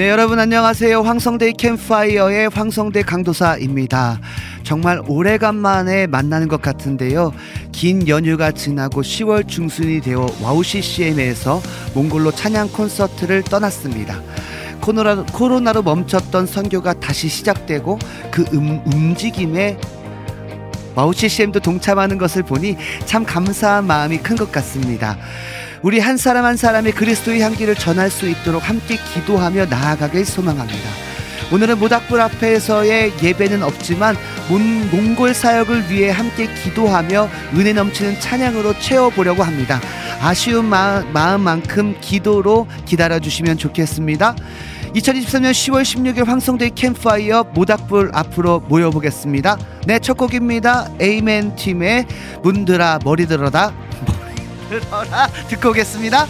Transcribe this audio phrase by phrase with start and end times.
[0.00, 1.02] 네, 여러분 안녕하세요.
[1.02, 4.18] 황성대 캠파이어의 황성대 강도사입니다.
[4.62, 7.34] 정말 오래간만에 만나는 것 같은데요.
[7.70, 11.60] 긴 연휴가 지나고 10월 중순이 되어 와우 CCM에서
[11.92, 14.22] 몽골로 찬양 콘서트를 떠났습니다.
[14.80, 17.98] 코로나, 코로나로 멈췄던 선교가 다시 시작되고
[18.30, 19.76] 그 음, 움직임에
[20.94, 25.18] 와우 CCM도 동참하는 것을 보니 참 감사한 마음이 큰 것 같습니다.
[25.82, 30.90] 우리 한 사람 한 사람의 그리스도의 향기를 전할 수 있도록 함께 기도하며 나아가길 소망합니다.
[31.52, 34.14] 오늘은 모닥불 앞에서의 예배는 없지만
[34.48, 39.80] 몬, 몽골 사역을 위해 함께 기도하며 은혜 넘치는 찬양으로 채워보려고 합니다.
[40.20, 44.36] 아쉬운 마, 마음만큼 기도로 기다려주시면 좋겠습니다.
[44.94, 49.56] 2023년 10월 16일 황성대 캠파이어 모닥불 앞으로 모여보겠습니다.
[49.86, 50.90] 네, 첫 곡입니다.
[51.00, 52.06] 에이멘 팀의
[52.42, 53.72] 문들아 머리 들어다
[54.70, 56.26] 들어라 듣고 오겠습니다.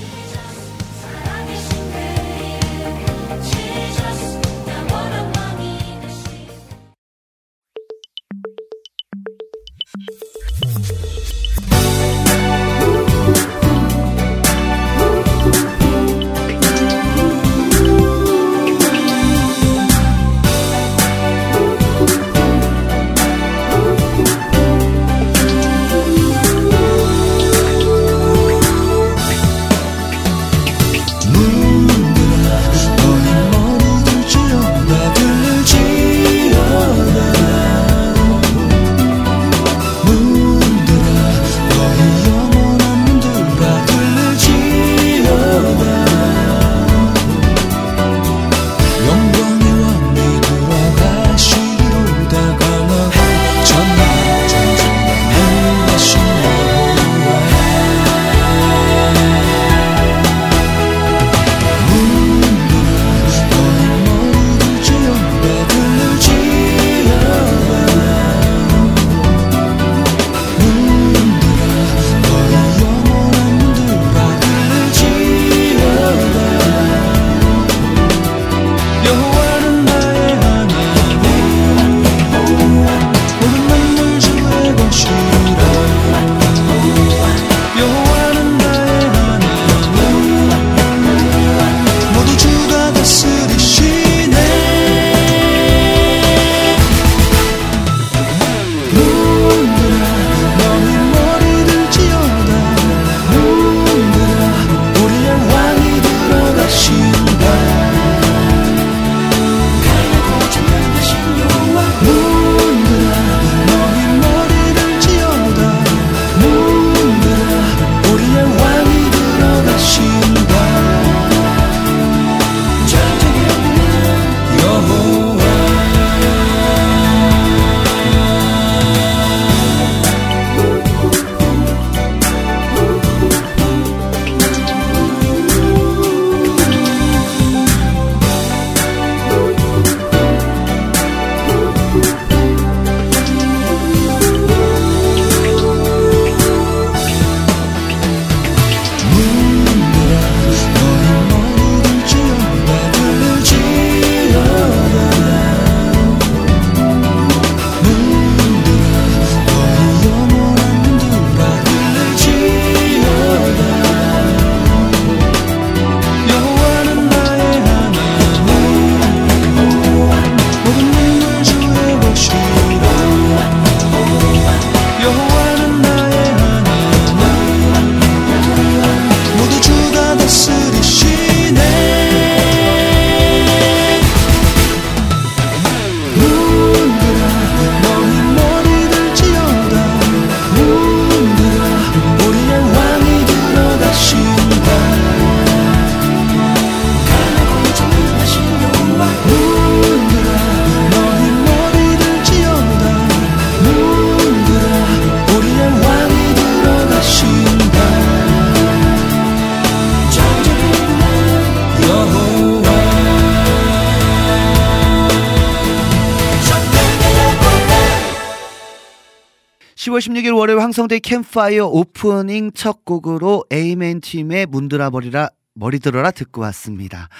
[220.80, 225.30] 16일 월요일 황성대 캠파이어 오프닝 첫 곡으로 에이맨 팀의 문들아 머리
[225.60, 227.10] 들어라 듣고 왔습니다.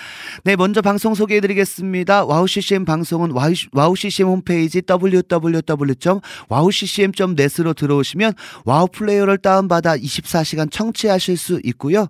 [0.45, 2.25] 네, 먼저 방송 소개해 드리겠습니다.
[2.25, 3.53] 와우 CCM 방송은 와우,
[3.95, 8.33] CCM 홈페이지 www.wowccm.net으로 들어오시면
[8.65, 12.07] 와우 플레이어를 다운받아 24시간 청취하실 수 있고요.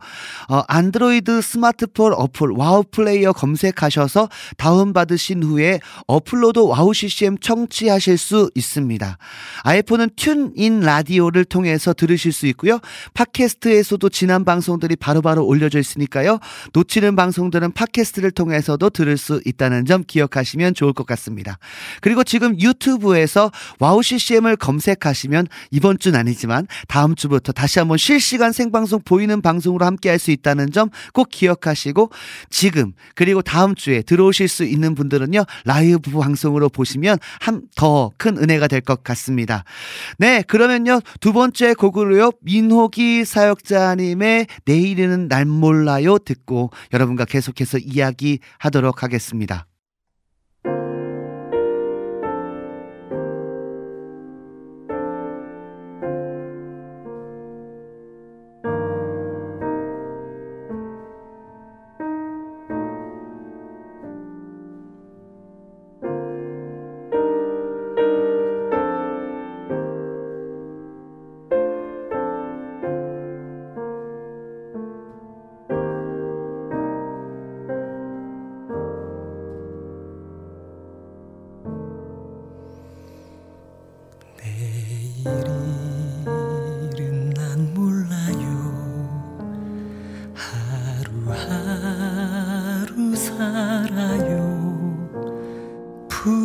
[0.49, 9.19] 어, 안드로이드 스마트폰 어플 와우 플레이어 검색하셔서 다운받으신 후에 어플로도 와우 CCM 청취하실 수 있습니다.
[9.65, 12.79] 아이폰은 TuneIn 라디오를 통해서 들으실 수 있고요.
[13.15, 16.39] 팟캐스트에서도 지난 방송들이 바로바로 바로 올려져 있으니까 있으니까요.
[16.73, 21.59] 놓치는 방송들은 팟캐스트를 통해서도 들을 수 있다는 점 기억하시면 좋을 것 같습니다.
[22.01, 29.01] 그리고 지금 유튜브에서 와우 CCM을 검색하시면 이번 주는 아니지만 다음 주부터 다시 한번 실시간 생방송
[29.05, 32.11] 보이는 방송으로 함께 할 수 있다는 점 꼭 기억하시고
[32.51, 35.45] 지금 그리고 다음 주에 들어오실 수 있는 분들은요.
[35.65, 39.65] 라이브 방송으로 보시면 한 더 큰 은혜가 될 것 같습니다.
[40.19, 41.01] 네, 그러면요.
[41.21, 42.33] 두 번째 곡으로요.
[42.43, 49.70] 민호기 사역자님의 내일은 날 몰라요 좋아요 듣고 여러분과 계속해서 이야기하도록 하겠습니다.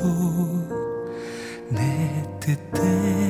[1.71, 3.24] 내 뜻대로.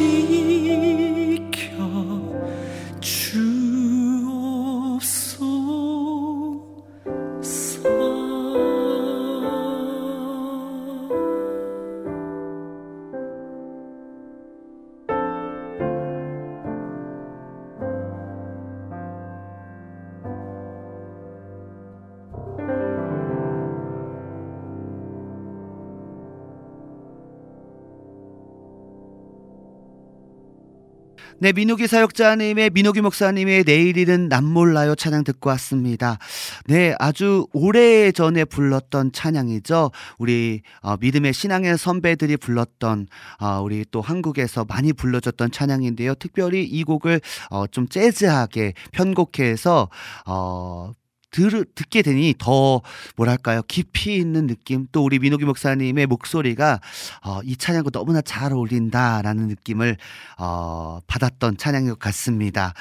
[0.00, 0.39] 주
[31.42, 36.18] 네, 민우기 사역자님의 민우기 목사님의 내일이는 남몰라요 찬양 듣고 왔습니다.
[36.66, 39.90] 네, 아주 오래 전에 불렀던 찬양이죠.
[40.18, 43.06] 우리 어, 믿음의 신앙의 선배들이 불렀던
[43.40, 46.16] 어, 우리 또 한국에서 많이 불러줬던 찬양인데요.
[46.16, 49.88] 특별히 이 곡을 어, 좀 재즈하게 편곡해서
[50.26, 50.92] 어,
[51.30, 52.82] 들, 듣게 되니 더
[53.16, 56.80] 뭐랄까요 깊이 있는 느낌 또 우리 민호기 목사님의 목소리가
[57.24, 59.96] 어, 이 찬양과 너무나 잘 어울린다라는 느낌을
[60.38, 62.74] 어, 받았던 찬양인 것 같습니다.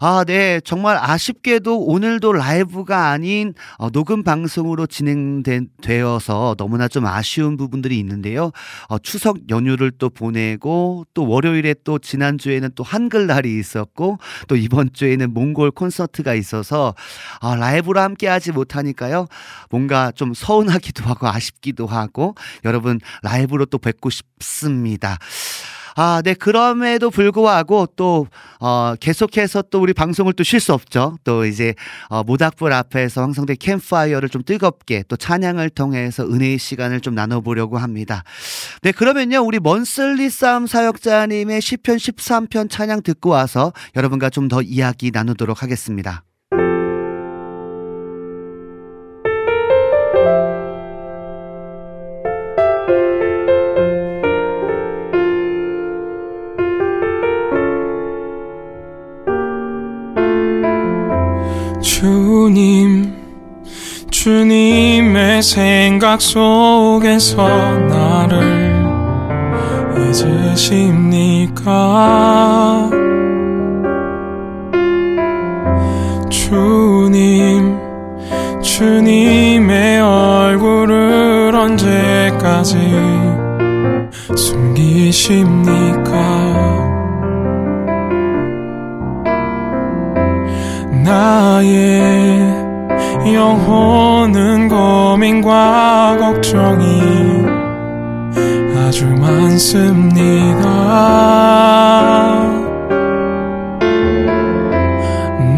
[0.00, 7.98] 아, 네 정말 아쉽게도 오늘도 라이브가 아닌 어, 녹음 방송으로 진행되어서 너무나 좀 아쉬운 부분들이
[7.98, 8.52] 있는데요.
[8.88, 14.92] 어, 추석 연휴를 또 보내고 또 월요일에 또 지난 주에는 또 한글날이 있었고 또 이번
[14.92, 16.94] 주에는 몽골 콘서트가 있어서
[17.40, 19.26] 아, 라이브 로 함께 하지 못하니까요.
[19.70, 25.18] 뭔가 좀 서운하기도 하고 아쉽기도 하고 여러분 라이브로 또 뵙고 싶습니다.
[26.00, 26.34] 아, 네.
[26.34, 28.28] 그럼에도 불구하고 또,
[28.60, 31.18] 어, 계속해서 또 우리 방송을 또 쉴 수 없죠.
[31.24, 31.74] 또 이제,
[32.08, 38.22] 어, 모닥불 앞에서 황성대 캠파이어를 좀 뜨겁게 또 찬양을 통해서 은혜의 시간을 좀 나눠보려고 합니다.
[38.82, 38.92] 네.
[38.92, 39.40] 그러면요.
[39.40, 46.22] 우리 먼슬리 싸움 사역자님의 10편, 13편 찬양 듣고 와서 여러분과 좀 더 이야기 나누도록 하겠습니다.
[64.28, 67.48] 주님의 생각 속에서
[67.88, 68.76] 나를
[70.54, 71.70] 잊으십니까?
[76.28, 77.78] 주님,
[78.60, 82.76] 주님의 얼굴을 언제까지
[84.36, 86.12] 숨기십니까?
[91.02, 92.67] 나의
[93.32, 97.00] 영혼은 고민과 걱정이
[98.76, 100.68] 아주 많습니다.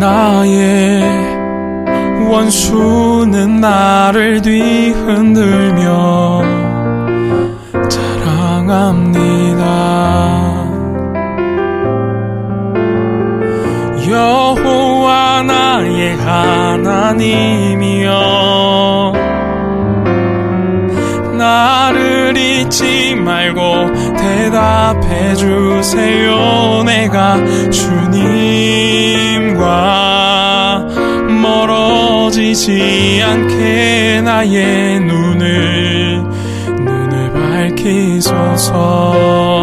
[0.00, 1.02] 나의
[2.30, 5.90] 원수는 나를 뒤흔들며
[7.88, 9.09] 자랑합니다.
[17.10, 18.12] 하나님이여.
[21.36, 27.38] 나를 잊지 말고 대답해 주세요 내가
[27.70, 29.58] 주님과.
[31.42, 36.22] 멀어지지 않게 나의 눈을
[36.78, 39.59] 눈을 밝히소서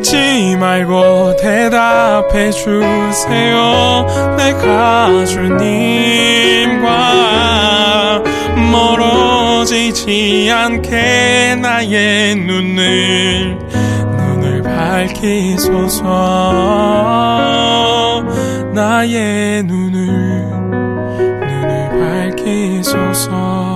[0.00, 4.06] 잊지 말고 대답해 주세요.
[4.36, 6.80] 내가 주님과
[8.72, 13.58] 멀어지지 않게 나의 눈을
[14.16, 16.04] 눈을 밝히소서
[18.72, 20.06] 나의 눈을
[21.46, 23.69] 눈을 밝히소서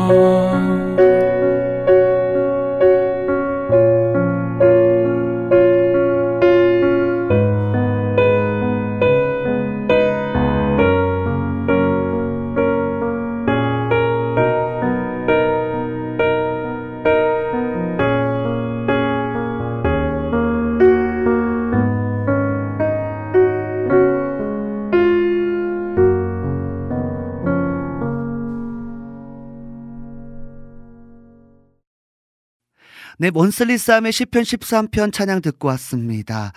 [33.24, 36.52] 네, 몬슬리 싸움의 시편 13편 찬양 듣고 왔습니다.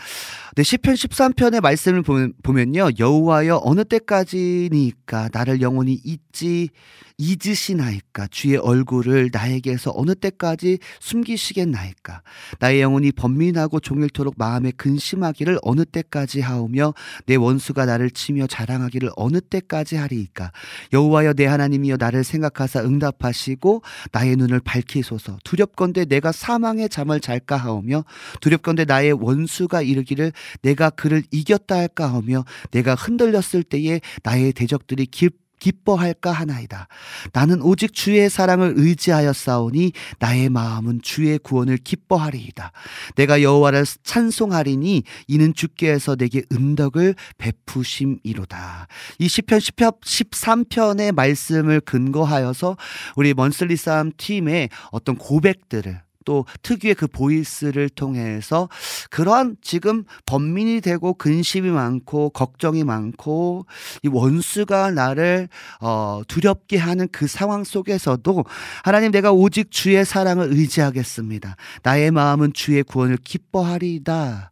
[0.54, 2.04] 네, 시편 13편의 말씀을
[2.44, 2.90] 보면요.
[3.00, 6.72] 여호와여 어느 때까지니까 나를 영원히 잊지
[7.18, 8.28] 잊으시나이까?
[8.28, 12.22] 주의 얼굴을 나에게서 어느 때까지 숨기시겠나이까?
[12.60, 16.94] 나의 영혼이 번민하고 종일토록 마음에 근심하기를 어느 때까지 하오며
[17.26, 20.51] 내 원수가 나를 치며 자랑하기를 어느 때까지 하리이까?
[20.94, 25.40] 여호와여 내 하나님이여 나를 생각하사 응답하시고 나의 눈을 밝히소서.
[25.44, 28.06] 두렵건대 내가 사망의 잠을 잘까 하오며
[28.42, 35.47] 두렵건대 나의 원수가 이르기를 내가 그를 이겼다 할까 하오며 내가 흔들렸을 때에 나의 대적들이 깊
[35.59, 36.87] 기뻐할까 하나이다.
[37.33, 42.72] 나는 오직 주의 사랑을 의지하여 싸우니 나의 마음은 주의 구원을 기뻐하리이다.
[43.15, 48.87] 내가 여호와를 찬송하리니 이는 주께서 내게 은덕을 베푸심이로다.
[49.20, 52.77] 이 시편 13편의 말씀을 근거하여서
[53.15, 58.68] 우리 먼슬리 싸움 팀의 어떤 고백들을 또 특유의 그 보이스를 통해서
[59.11, 63.66] 그러한 지금 번민이 되고 근심이 많고 걱정이 많고
[64.03, 65.48] 이 원수가 나를
[65.79, 68.44] 어 두렵게 하는 그 상황 속에서도
[68.83, 71.55] 하나님 내가 오직 주의 사랑을 의지하겠습니다.
[71.83, 74.51] 나의 마음은 주의 구원을 기뻐하리이다.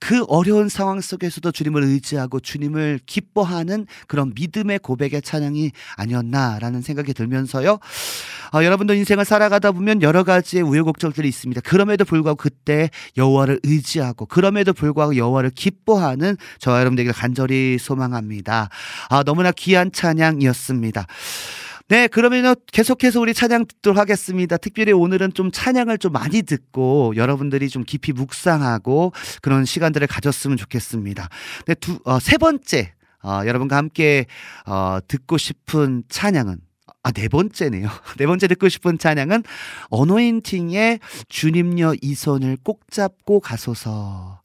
[0.00, 7.78] 그 어려운 상황 속에서도 주님을 의지하고 주님을 기뻐하는 그런 믿음의 고백의 찬양이 아니었나라는 생각이 들면서요.
[8.52, 11.60] 어, 여러분도 인생을 살아가다 보면 여러 가지의 우여곡절들이 있습니다.
[11.60, 18.70] 그럼에도 불구하고 그때 여호와를 의지하고 그럼에도 불구하고 여호와를 기뻐하는 저와 여러분들에게 간절히 소망합니다.
[19.10, 21.06] 아, 너무나 귀한 찬양이었습니다.
[21.90, 24.56] 네, 그러면 계속해서 우리 찬양 듣도록 하겠습니다.
[24.58, 31.28] 특별히 오늘은 좀 찬양을 좀 많이 듣고 여러분들이 좀 깊이 묵상하고 그런 시간들을 가졌으면 좋겠습니다.
[31.66, 32.92] 네, 두, 어, 세 번째,
[33.24, 34.26] 어, 여러분과 함께
[34.66, 36.58] 어, 듣고 싶은 찬양은
[37.02, 37.88] 아, 네 번째네요.
[38.18, 39.42] 네 번째 듣고 싶은 찬양은
[39.88, 44.42] 어노인팅의 주님여 이 손을 꼭 잡고 가소서.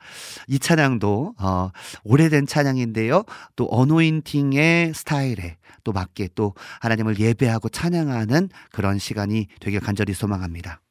[0.48, 1.70] 이 찬양도 어,
[2.06, 3.24] 오래된 찬양인데요.
[3.56, 10.82] 또 어노인팅의 스타일에 또 맞게 또 하나님을 예배하고 찬양하는 그런 시간이 되길 간절히 소망합니다.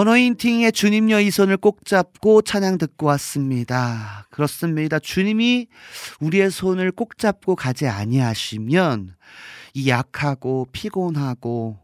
[0.00, 4.26] 어너인팅의 주님 여 이 손을 꼭 잡고 찬양 듣고 왔습니다.
[4.30, 4.98] 그렇습니다.
[4.98, 5.66] 주님이
[6.20, 9.14] 우리의 손을 꼭 잡고 가지 아니하시면
[9.74, 11.76] 이 약하고 피곤하고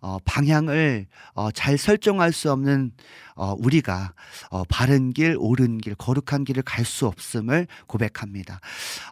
[0.00, 2.92] 어, 방향을 어, 잘 설정할 수 없는
[3.34, 4.12] 어, 우리가
[4.50, 8.60] 어, 바른 길, 옳은 길, 거룩한 길을 갈 수 없음을 고백합니다.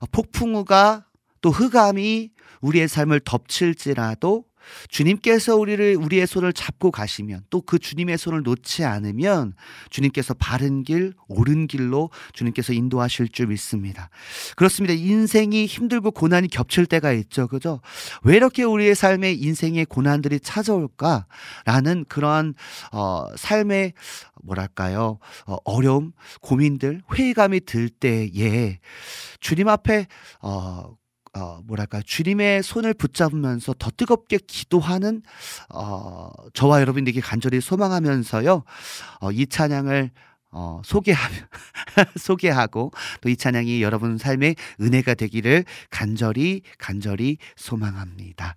[0.01, 1.05] 어, 폭풍우가
[1.41, 2.31] 또 흑암이
[2.61, 4.45] 우리의 삶을 덮칠지라도
[4.89, 9.53] 주님께서 우리를 우리의 손을 잡고 가시면 또 그 주님의 손을 놓지 않으면
[9.91, 14.09] 주님께서 바른 길, 옳은 길로 주님께서 인도하실 줄 믿습니다.
[14.57, 14.95] 그렇습니다.
[14.95, 17.49] 인생이 힘들고 고난이 겹칠 때가 있죠.
[17.49, 17.81] 그죠?
[18.23, 22.55] 왜 이렇게 우리의 삶에 인생의 고난들이 찾아올까라는 그러한
[22.93, 23.93] 어 삶의
[24.43, 25.19] 뭐랄까요?
[25.47, 28.79] 어, 어려움, 고민들, 회의감이 들 때에
[29.41, 30.07] 주님 앞에
[30.41, 30.95] 어
[31.37, 35.23] 어, 뭐랄까, 주님의 손을 붙잡으면서 더 뜨겁게 기도하는,
[35.69, 38.65] 어, 저와 여러분들에게 간절히 소망하면서요,
[39.21, 40.11] 어, 이 찬양을,
[40.53, 41.29] 어, 소개하
[42.17, 48.55] 소개하고 또 이 찬양이 여러분 삶의 은혜가 되기를 간절히 간절히 소망합니다.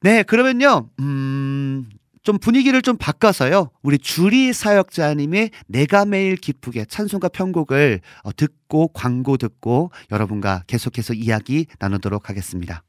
[0.00, 0.88] 네, 그러면요.
[0.98, 1.88] 음,
[2.22, 3.70] 좀 분위기를 좀 바꿔서요.
[3.82, 11.66] 우리 주리 사역자님의 내가 매일 기쁘게 찬송가 편곡을 어, 듣고 광고 듣고 여러분과 계속해서 이야기
[11.78, 12.84] 나누도록 하겠습니다.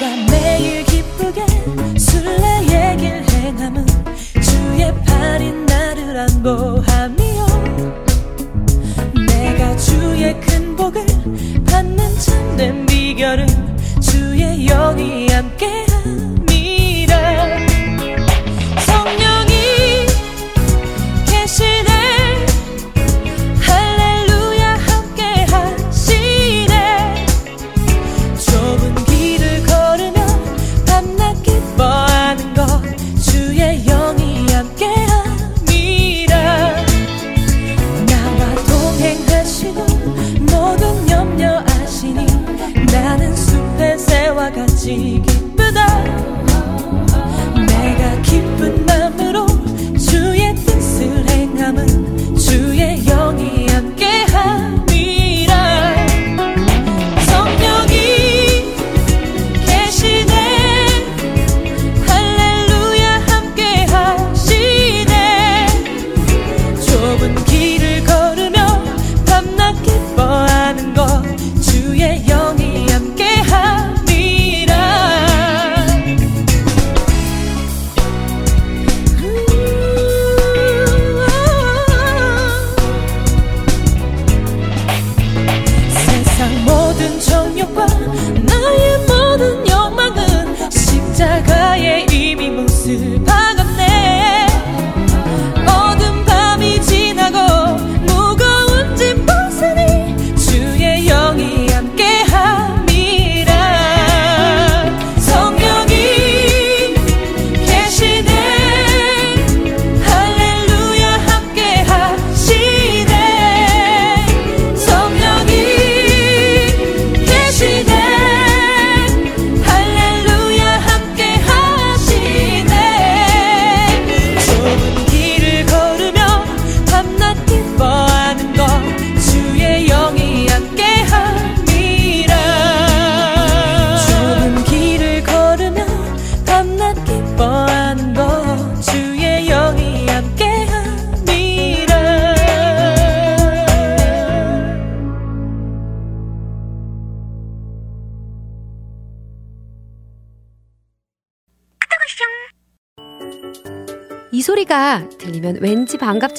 [0.00, 0.39] 내가 매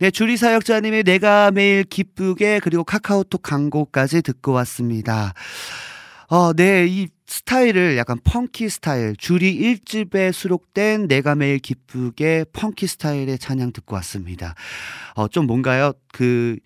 [0.00, 5.34] 네, 주리 사역자님의 내가 매일 기쁘게 그리고 카카오톡 광고까지 듣고 왔습니다.
[6.28, 13.38] 어, 네, 이 스타일을 약간 펑키 스타일, 주리 1집에 수록된 내가 매일 기쁘게 펑키 스타일의
[13.38, 14.54] 찬양 듣고 왔습니다.
[15.16, 15.92] 어, 좀 뭔가요?
[16.14, 16.56] 그,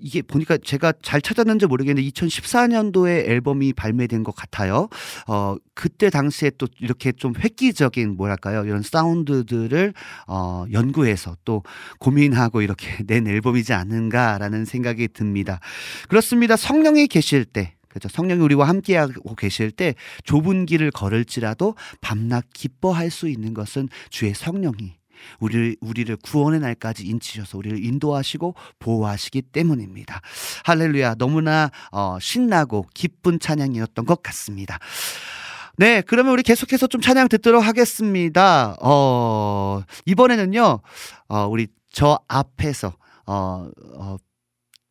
[0.00, 4.88] 이게 보니까 제가 잘 찾았는지 모르겠는데 2014년도에 앨범이 발매된 것 같아요.
[5.28, 8.64] 어, 그때 당시에 또 이렇게 좀 획기적인 뭐랄까요.
[8.64, 9.94] 이런 사운드들을
[10.26, 11.62] 어, 연구해서 또
[12.00, 15.60] 고민하고 이렇게 낸 앨범이지 않은가라는 생각이 듭니다.
[16.08, 16.56] 그렇습니다.
[16.56, 18.08] 성령이 계실 때 그렇죠.
[18.08, 24.96] 성령이 우리와 함께하고 계실 때 좁은 길을 걸을지라도 밤낮 기뻐할 수 있는 것은 주의 성령이
[25.40, 30.20] 우리 우리를 구원의 날까지 인치셔서 우리를 인도하시고 보호하시기 때문입니다.
[30.64, 31.16] 할렐루야.
[31.16, 34.78] 너무나 어, 신나고 기쁜 찬양이었던 것 같습니다.
[35.76, 38.76] 네, 그러면 우리 계속해서 좀 찬양 듣도록 하겠습니다.
[38.80, 40.80] 어, 이번에는요,
[41.28, 42.94] 어, 우리 저 앞에서,
[43.26, 44.16] 어, 어,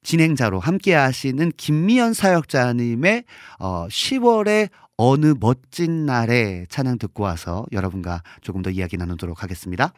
[0.03, 3.23] 진행자로 함께 하시는 김미연 사역자님의
[3.59, 9.93] 어, 10월의 어느 멋진 날에 찬양 듣고 와서 여러분과 조금 더 이야기 나누도록 하겠습니다.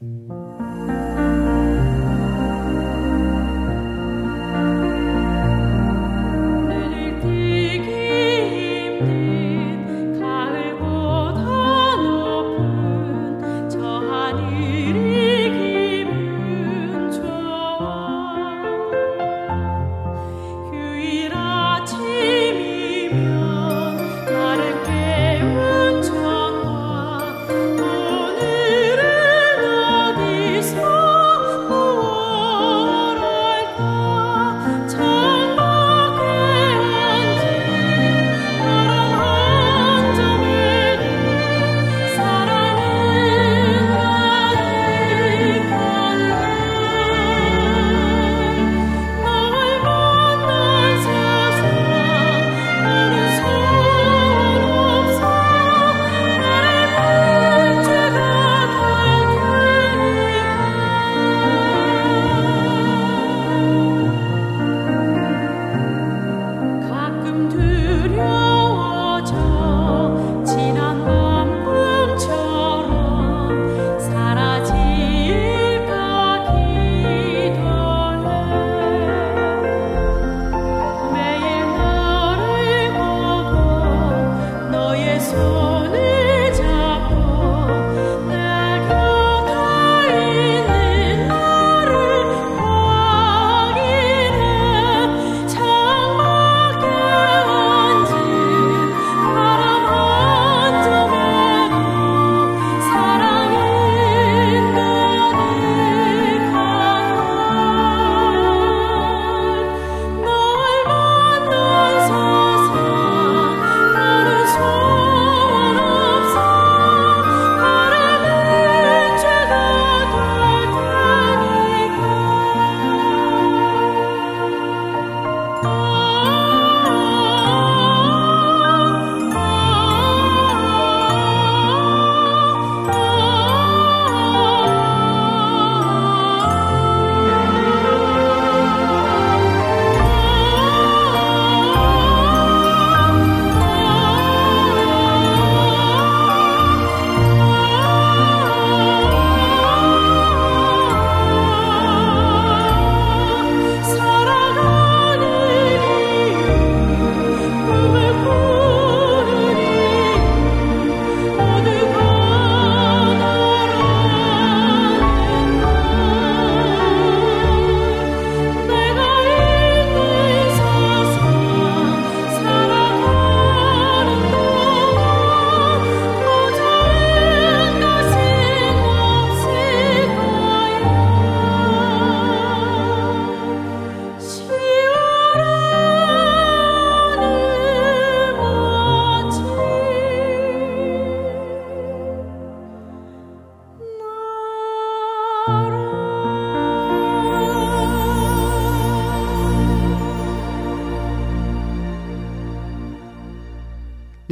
[0.00, 0.49] 눈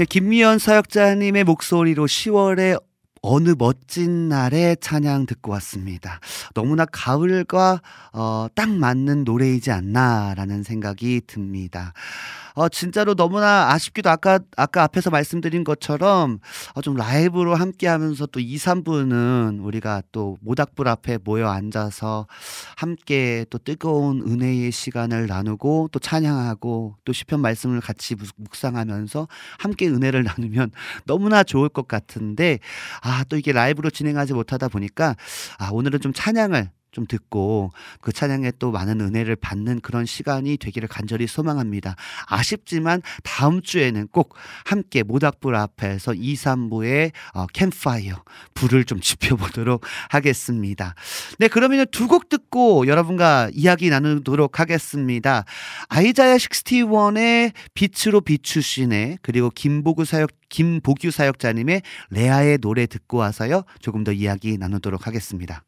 [0.08, 2.82] 김미연 사역자님의 목소리로 10월의
[3.20, 6.20] 어느 멋진 날에 찬양 듣고 왔습니다.
[6.54, 7.82] 너무나 가을과
[8.14, 11.92] 어, 딱 맞는 노래이지 않나라는 생각이 듭니다.
[12.58, 16.40] 어, 진짜로 너무나 아쉽기도 아까 아까 앞에서 말씀드린 것처럼
[16.74, 22.26] 어, 좀 라이브로 함께 하면서 또 2, 3부는 우리가 또 모닥불 앞에 모여 앉아서
[22.76, 29.28] 함께 또 뜨거운 은혜의 시간을 나누고 또 찬양하고 또 시편 말씀을 같이 묵- 묵상하면서
[29.60, 30.72] 함께 은혜를 나누면
[31.06, 32.58] 너무나 좋을 것 같은데
[33.02, 35.14] 아 또 이게 라이브로 진행하지 못하다 보니까
[35.58, 37.70] 아 오늘은 좀 찬양을 좀 듣고
[38.00, 41.94] 그 찬양에 또 많은 은혜를 받는 그런 시간이 되기를 간절히 소망합니다.
[42.26, 44.34] 아쉽지만 다음 주에는 꼭
[44.64, 48.22] 함께 모닥불 앞에서 2, 3부의 어, 캠파이어
[48.54, 50.94] 불을 좀 지펴보도록 하겠습니다.
[51.38, 55.44] 네, 그러면 두 곡 듣고 여러분과 이야기 나누도록 하겠습니다.
[55.90, 64.12] 아이자야 61의 빛으로 비추시네 그리고 김보구 사역 김보규 사역자님의 레아의 노래 듣고 와서요 조금 더
[64.12, 65.67] 이야기 나누도록 하겠습니다.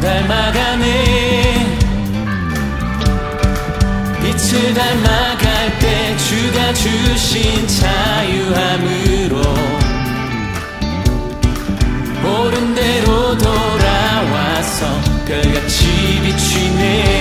[0.00, 1.78] 닮아가네.
[4.22, 9.40] 빛을 닮아갈 때 주가 주신 자유함으로
[12.24, 14.86] 옳은 대로 돌아와서
[15.26, 17.19] 별같이 비추네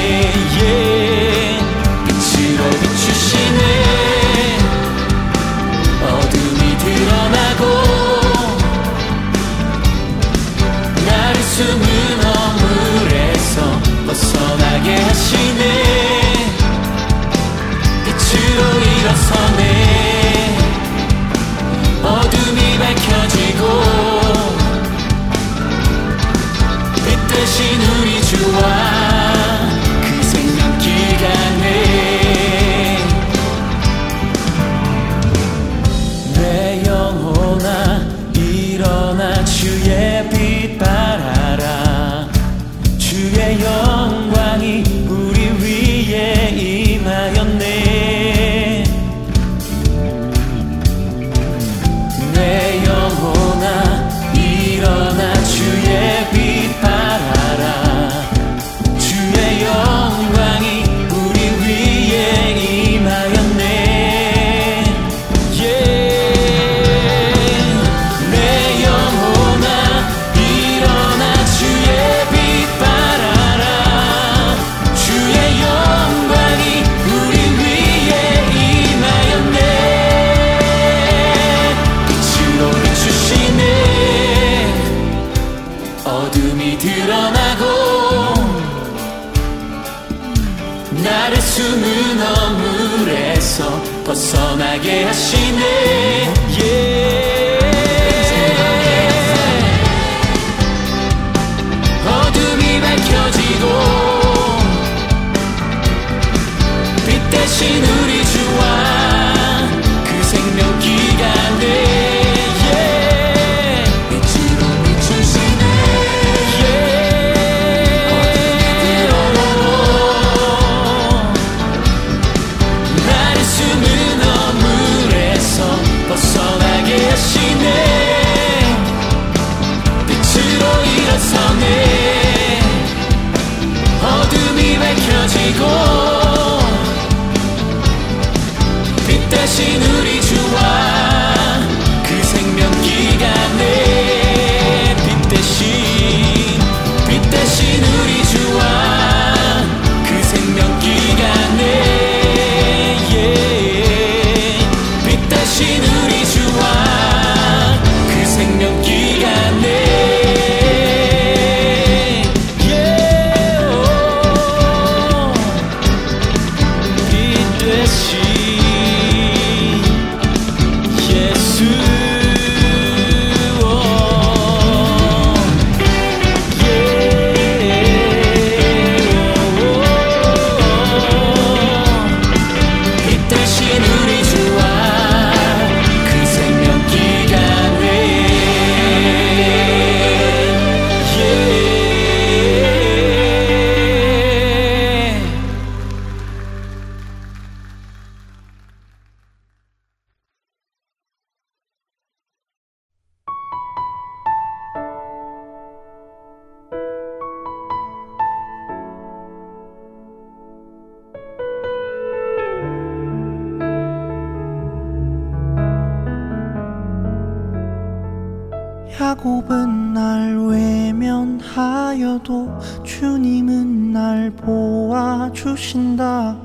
[225.79, 226.35] 보아주신다.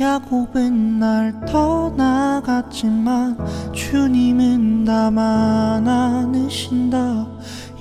[0.00, 3.36] 야곱은 날 떠나갔지만
[3.72, 7.26] 주님은 나만 안으신다.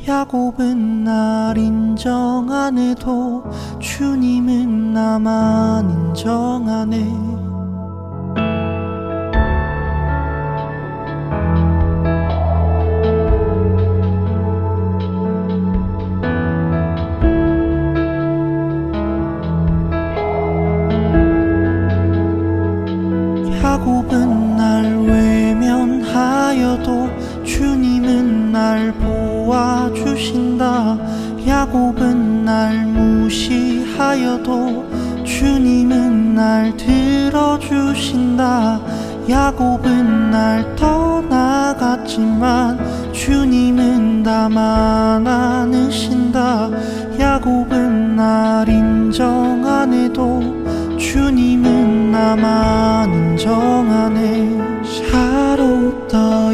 [0.08, 3.44] 야곱은 날 인정 안 해도
[3.80, 7.57] 주님은 나만 인정하네.
[34.38, 38.80] 무시하여도 주님은 날 들어주신다.
[39.30, 42.80] 야곱은 날 떠나갔지만
[43.14, 46.70] 주님은 나만 안으신다.
[47.20, 50.42] 야곱은 날 인정 안 해도
[50.98, 56.54] 주님은 나만 인정하네 샤롯다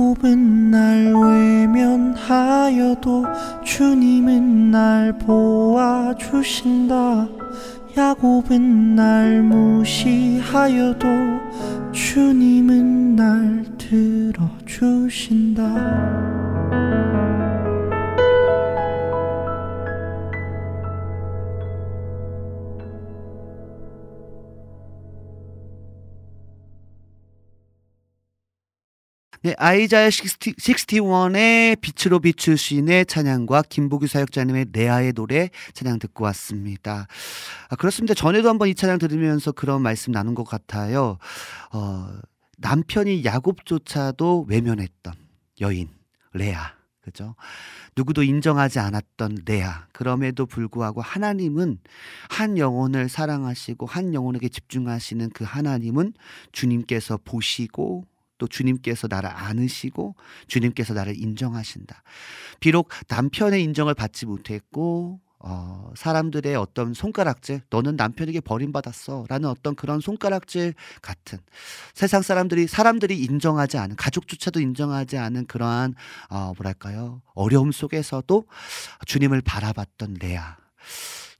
[0.00, 1.12] 곱은 날
[1.68, 3.26] 외면하여도
[3.62, 6.94] 주님은 날 보아주신다.
[7.98, 11.06] 야곱은 날 무시하여도
[11.92, 15.64] 주님은 날 들어주신다.
[29.42, 37.06] 네, 아이자야 60, 61의 빛으로 비추신의 찬양과 김보규 사역자님의 레아의 노래 찬양 듣고 왔습니다.
[37.70, 38.12] 아, 그렇습니다.
[38.12, 41.16] 전에도 한번 이 찬양 들으면서 그런 말씀 나눈 것 같아요.
[41.72, 42.10] 어,
[42.58, 45.14] 남편이 야곱조차도 외면했던
[45.62, 45.88] 여인
[46.34, 46.74] 레아.
[47.00, 47.34] 그죠?
[47.96, 49.86] 누구도 인정하지 않았던 레아.
[49.92, 51.78] 그럼에도 불구하고 하나님은
[52.28, 56.12] 한 영혼을 사랑하시고 한 영혼에게 집중하시는 그 하나님은
[56.52, 58.04] 주님께서 보시고
[58.40, 60.16] 또 주님께서 나를 안으시고
[60.48, 62.02] 주님께서 나를 인정하신다.
[62.58, 69.24] 비록 남편의 인정을 받지 못했고 어, 사람들의 어떤 손가락질, 너는 남편에게 버림받았어.
[69.28, 71.38] 라는 어떤 그런 손가락질 같은
[71.94, 75.94] 세상 사람들이, 사람들이 인정하지 않은, 가족조차도 인정하지 않은 그러한,
[76.28, 77.22] 어, 뭐랄까요.
[77.32, 78.44] 어려움 속에서도
[79.06, 80.58] 주님을 바라봤던 레아.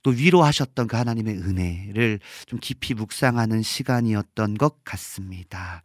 [0.03, 5.83] 또 위로하셨던 그 하나님의 은혜를 좀 깊이 묵상하는 시간이었던 것 같습니다.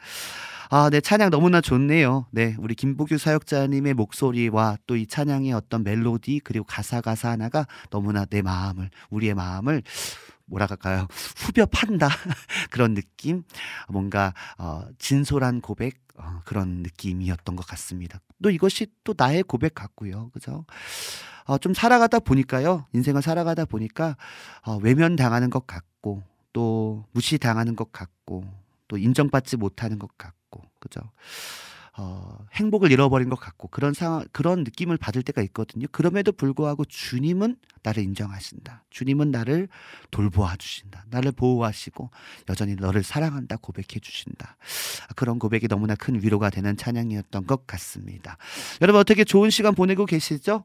[0.70, 2.26] 아, 네, 찬양 너무나 좋네요.
[2.32, 8.24] 네, 우리 김보규 사역자님의 목소리와 또 이 찬양의 어떤 멜로디 그리고 가사 가사 하나가 너무나
[8.24, 9.82] 내 마음을, 우리의 마음을
[10.46, 11.06] 뭐라 할까요?
[11.36, 12.08] 후벼 판다.
[12.70, 13.42] 그런 느낌.
[13.88, 18.20] 뭔가, 어, 진솔한 고백, 어, 그런 느낌이었던 것 같습니다.
[18.42, 20.30] 또 이것이 또 나의 고백 같고요.
[20.30, 20.64] 그죠?
[21.46, 22.86] 어, 좀 살아가다 보니까요.
[22.92, 24.16] 인생을 살아가다 보니까,
[24.64, 26.22] 어, 외면당하는 것 같고,
[26.52, 28.44] 또 무시당하는 것 같고,
[28.88, 31.00] 또 인정받지 못하는 것 같고, 그죠?
[31.98, 35.86] 어, 행복을 잃어버린 것 같고 그런 상황 그런 느낌을 받을 때가 있거든요.
[35.92, 37.56] 그럼에도 불구하고 주님은
[37.86, 38.82] 나를 인정하신다.
[38.90, 39.68] 주님은 나를
[40.10, 41.04] 돌보아 주신다.
[41.08, 42.10] 나를 보호하시고
[42.48, 44.56] 여전히 너를 사랑한다 고백해 주신다.
[45.14, 48.38] 그런 고백이 너무나 큰 위로가 되는 찬양이었던 것 같습니다.
[48.82, 50.64] 여러분 어떻게 좋은 시간 보내고 계시죠?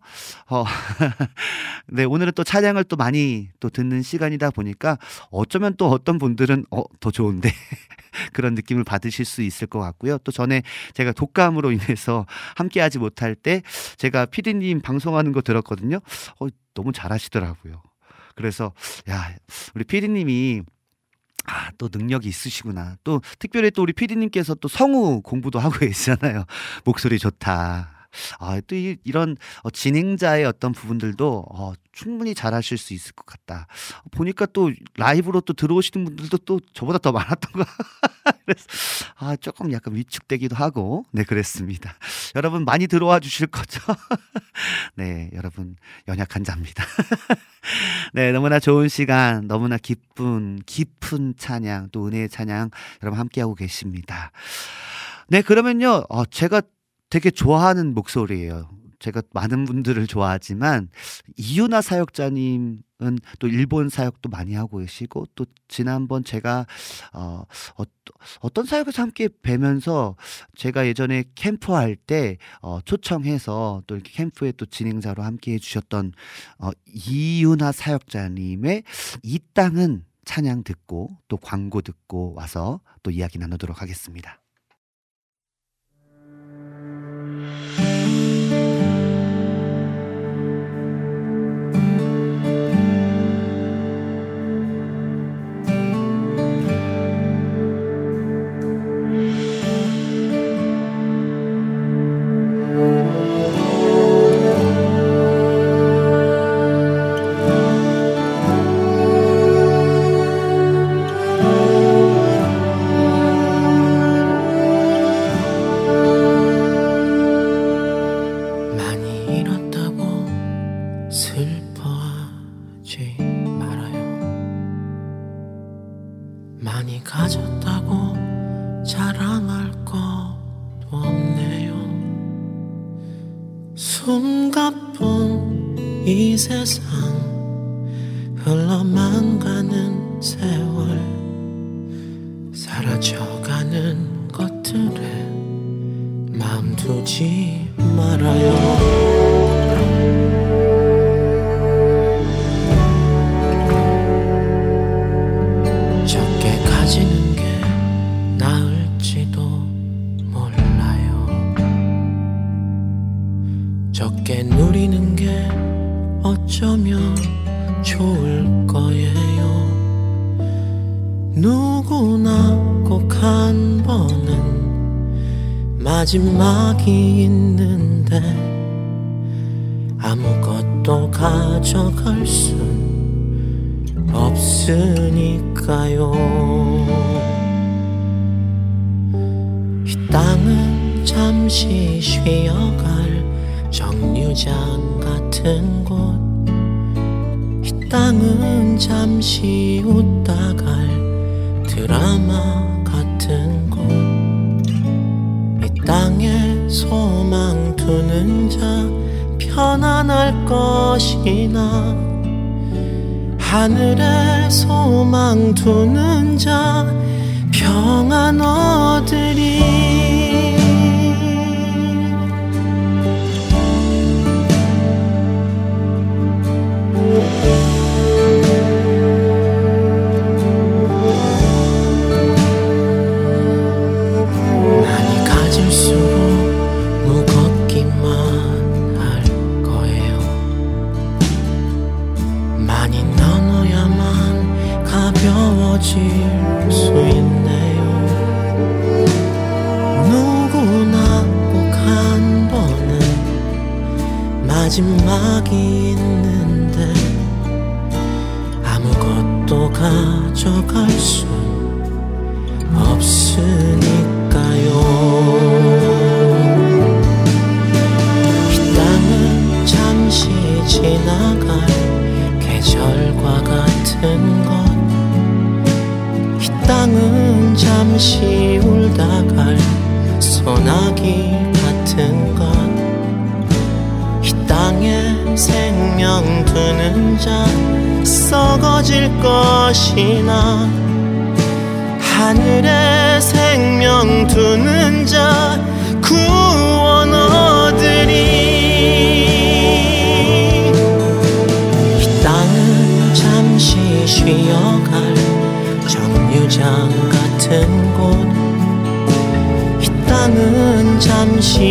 [0.49, 0.65] 어,
[1.87, 4.97] 네 오늘은 또 찬양을 또 많이 또 듣는 시간이다 보니까
[5.29, 7.51] 어쩌면 또 어떤 분들은 어, 더 좋은데
[8.33, 10.17] 그런 느낌을 받으실 수 있을 것 같고요.
[10.19, 10.63] 또 전에
[10.93, 13.61] 제가 독감으로 인해서 함께하지 못할 때
[13.97, 15.99] 제가 피디님 방송하는 거 들었거든요.
[16.39, 17.81] 어, 너무 잘하시더라고요.
[18.35, 18.73] 그래서
[19.09, 19.35] 야
[19.75, 20.63] 우리 피디님이
[21.45, 22.97] 아, 또 능력이 있으시구나.
[23.03, 26.45] 또 특별히 또 우리 피디님께서 또 성우 공부도 하고 계시잖아요.
[26.83, 28.00] 목소리 좋다.
[28.39, 33.67] 아, 또 이, 이런 어, 진행자의 어떤 부분들도 어, 충분히 잘하실 수 있을 것 같다.
[34.11, 37.65] 보니까 또 라이브로 또 들어오시는 분들도 또 저보다 더 많았던 거.
[38.45, 38.65] 그래서
[39.17, 41.93] 아, 조금 약간 위축되기도 하고 네, 그랬습니다.
[42.35, 43.81] 여러분 많이 들어와 주실 거죠?
[44.95, 45.75] 네, 여러분
[46.07, 46.83] 연약한 자입니다.
[48.13, 52.71] 네, 너무나 좋은 시간, 너무나 기쁜 깊은 찬양, 또 은혜의 찬양
[53.03, 54.31] 여러분 함께하고 계십니다.
[55.27, 56.03] 네, 그러면요.
[56.09, 56.61] 어, 제가
[57.11, 58.69] 되게 좋아하는 목소리예요.
[58.99, 60.87] 제가 많은 분들을 좋아하지만
[61.35, 62.83] 이유나 사역자님은
[63.39, 66.65] 또 일본 사역도 많이 하고 계시고 또 지난번 제가
[67.13, 67.43] 어,
[67.77, 67.83] 어
[68.39, 70.15] 어떤 사역에서 함께 뵈면서
[70.55, 76.13] 제가 예전에 캠프 할때 어, 초청해서 또 이렇게 캠프에 또 진행자로 함께 해주셨던
[76.59, 78.83] 어, 이유나 사역자님의
[79.23, 84.41] 이 땅은 찬양 듣고 또 광고 듣고 와서 또 이야기 나누도록 하겠습니다.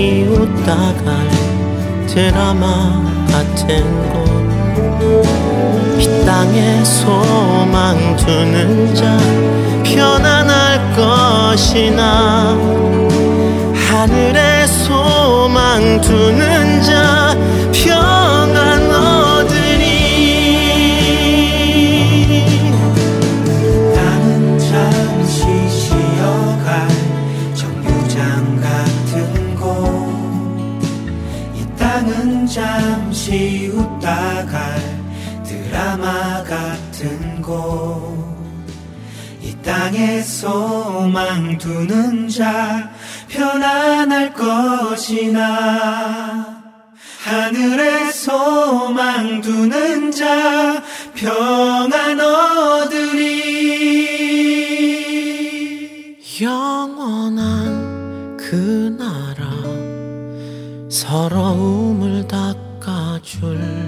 [0.00, 1.28] 잠시 웃다갈
[2.06, 4.18] 드라마 같은 곳.
[6.00, 9.18] 이 땅에 소망 두는 자
[9.84, 12.56] 편안할 것이나.
[13.74, 18.29] 하늘에 소망 두는 자평
[37.50, 42.90] 곳이 땅에 소망 두는 자
[43.28, 45.40] 편안할 것이나
[47.24, 50.80] 하늘에 소망 두는 자
[51.14, 53.40] 평안 얻으리.
[56.40, 59.50] 영원한 그 나라
[60.88, 63.79] 서러움을 닦아줄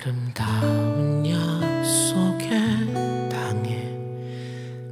[0.00, 2.48] 아름다운 약속의
[3.30, 3.82] 땅에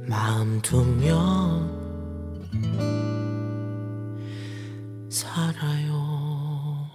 [0.05, 1.65] 마음 두며
[5.09, 6.89] 살아요.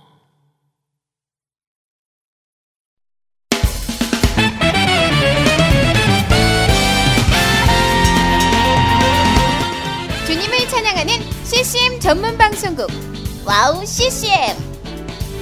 [10.26, 12.90] 주님을 찬양하는 CCM 전문 방송국
[13.46, 14.71] 와우 CCM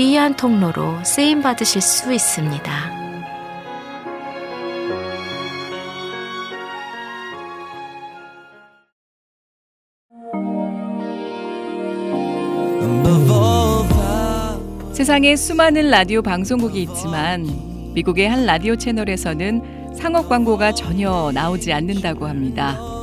[0.00, 2.72] 귀한 통로로 쓰임 받으실 수 있습니다.
[14.94, 17.46] 세상에 수많은 라디오 방송국이 있지만
[17.92, 22.99] 미국의 한 라디오 채널에서는 상업 광고가 전혀 나오지 않는다고 합니다.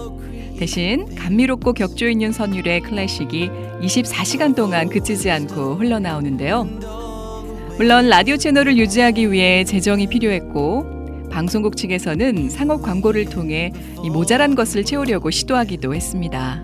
[0.57, 3.49] 대신 감미롭고 격조 있는 선율의 클래식이
[3.81, 6.63] 24시간 동안 그치지 않고 흘러나오는데요.
[7.77, 13.71] 물론 라디오 채널을 유지하기 위해 재정이 필요했고 방송국 측에서는 상업 광고를 통해
[14.03, 16.63] 이 모자란 것을 채우려고 시도하기도 했습니다.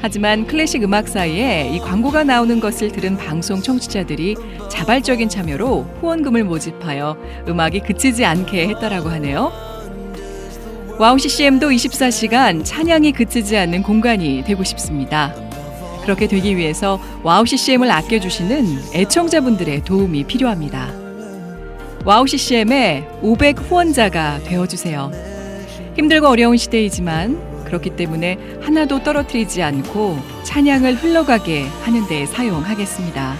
[0.00, 4.36] 하지만 클래식 음악 사이에 이 광고가 나오는 것을 들은 방송 청취자들이
[4.70, 9.71] 자발적인 참여로 후원금을 모집하여 음악이 그치지 않게 했다라고 하네요.
[10.98, 15.34] 와우 CCM도 24시간 찬양이 그치지 않는 공간이 되고 싶습니다.
[16.02, 20.92] 그렇게 되기 위해서 와우 CCM을 아껴주시는 애청자분들의 도움이 필요합니다.
[22.04, 25.10] 와우 CCM의 500 후원자가 되어주세요.
[25.96, 33.36] 힘들고 어려운 시대이지만 그렇기 때문에 하나도 떨어뜨리지 않고 찬양을 흘러가게 하는 데 사용하겠습니다.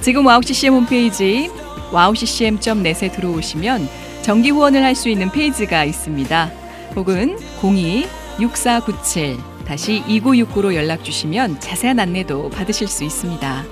[0.00, 1.48] 지금 와우 CCM 홈페이지
[1.92, 3.88] wowccm.net에 들어오시면
[4.28, 6.50] 정기 후원을 할 수 있는 페이지가 있습니다.
[6.96, 13.64] 혹은 02-6497 다시 2969로 연락 주시면 자세한 안내도 받으실 수 있습니다.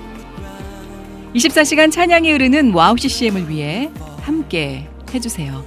[1.35, 3.91] 24시간 찬양이 흐르는 와우 CCM을 위해
[4.21, 5.63] 함께 해주세요.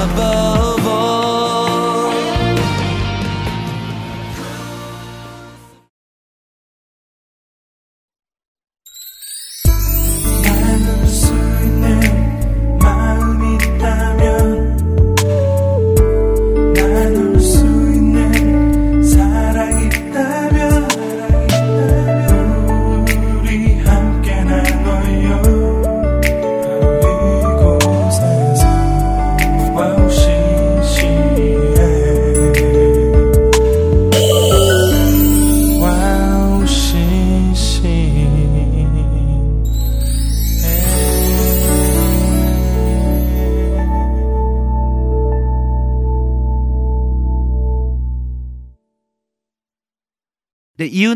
[0.00, 1.29] above all.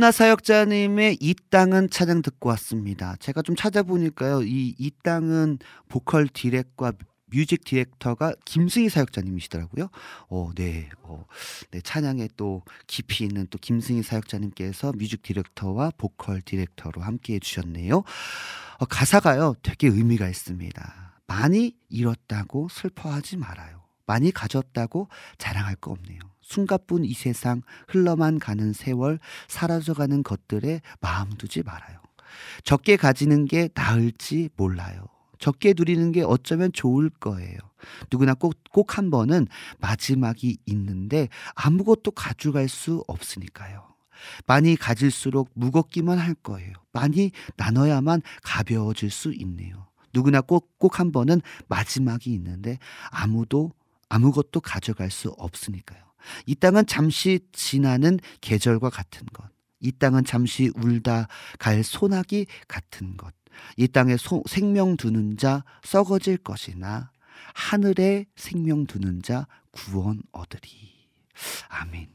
[0.05, 3.17] 네, 이은하 사역자님의 이 땅은 찬양 듣고 왔습니다.
[3.21, 6.93] 제가 좀 찾아보니까요, 이, 이 땅은 보컬 디렉과
[7.33, 9.89] 뮤직 디렉터가 김승희 사역자님이시더라고요.
[10.29, 11.25] 어, 네, 어,
[11.71, 17.97] 네, 찬양에 또 깊이 있는 또 김승희 사역자님께서 뮤직 디렉터와 보컬 디렉터로 함께 해주셨네요.
[17.97, 21.23] 어, 가사가요, 되게 의미가 있습니다.
[21.27, 23.83] 많이 잃었다고 슬퍼하지 말아요.
[24.05, 26.34] 많이 가졌다고 자랑할 거 없네요.
[26.45, 29.19] 숨가쁜 이 세상 흘러만 가는 세월
[29.49, 31.99] 사라져가는 것들에 마음 두지 말아요.
[32.65, 35.07] 적게 가지는 게 나을지 몰라요.
[35.39, 37.59] 적게 누리는 게 어쩌면 좋을 거예요.
[38.11, 39.47] 누구나 꼭, 꼭 한 번은
[39.79, 43.87] 마지막이 있는데 아무것도 가져갈 수 없으니까요.
[44.47, 46.73] 많이 가질수록 무겁기만 할 거예요.
[46.93, 49.87] 많이 나눠야만 가벼워질 수 있네요.
[50.15, 52.79] 누구나 꼭, 꼭 한 번은 마지막이 있는데
[53.11, 53.73] 아무도,
[54.09, 56.03] 아무것도 가져갈 수 없으니까요.
[56.47, 59.49] 이 땅은 잠시 지나는 계절과 같은 것.
[59.81, 63.35] 이 땅은 잠시 울다 갈 소나기 같은 것.
[63.77, 67.11] 이 땅에 소, 생명 두는 자 썩어질 것이나
[67.55, 70.71] 하늘에 생명 두는 자 구원 얻으리.
[71.69, 72.09] 아멘.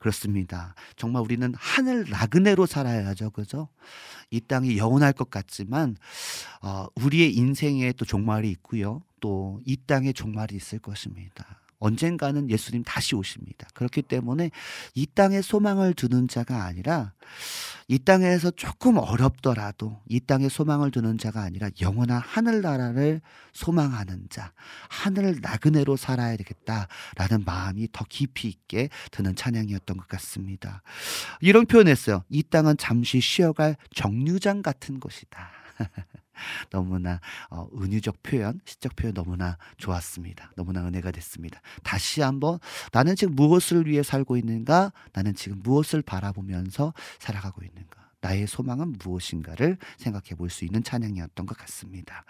[0.00, 0.74] 그렇습니다.
[0.96, 3.30] 정말 우리는 하늘 나그네로 살아야죠.
[3.30, 3.68] 그죠?
[4.30, 5.96] 이 땅이 영원할 것 같지만,
[6.62, 9.02] 어, 우리의 인생에 또 종말이 있고요.
[9.20, 11.61] 또 이 땅에 종말이 있을 것입니다.
[11.82, 13.66] 언젠가는 예수님 다시 오십니다.
[13.74, 14.50] 그렇기 때문에
[14.94, 17.12] 이 땅에 소망을 두는 자가 아니라
[17.88, 23.20] 이 땅에서 조금 어렵더라도 이 땅에 소망을 두는 자가 아니라 영원한 하늘나라를
[23.52, 24.52] 소망하는 자,
[24.88, 30.82] 하늘 나그네로 살아야 되겠다라는 마음이 더 깊이 있게 드는 찬양이었던 것 같습니다.
[31.40, 32.22] 이런 표현했어요.
[32.28, 35.50] 이 땅은 잠시 쉬어갈 정류장 같은 곳이다.
[36.70, 37.20] 너무나
[37.50, 40.52] 어, 은유적 표현, 시적 표현 너무나 좋았습니다.
[40.56, 41.60] 너무나 은혜가 됐습니다.
[41.82, 42.58] 다시 한번
[42.92, 44.92] 나는 지금 무엇을 위해 살고 있는가?
[45.12, 48.00] 나는 지금 무엇을 바라보면서 살아가고 있는가?
[48.20, 52.24] 나의 소망은 무엇인가를 생각해 볼 수 있는 찬양이었던 것 같습니다.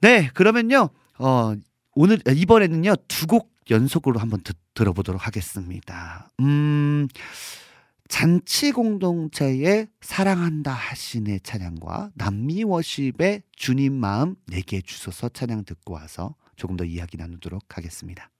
[0.00, 0.90] 네, 그러면요.
[1.18, 1.54] 어,
[1.94, 2.94] 오늘 이번에는요.
[3.08, 6.30] 두 곡 연속으로 한번 듣, 들어보도록 하겠습니다.
[6.40, 7.06] 음.
[8.08, 16.76] 잔치 공동체의 사랑한다 하신의 찬양과 남미 워십의 주님 마음 내게 주소서 찬양 듣고 와서 조금
[16.76, 18.30] 더 이야기 나누도록 하겠습니다.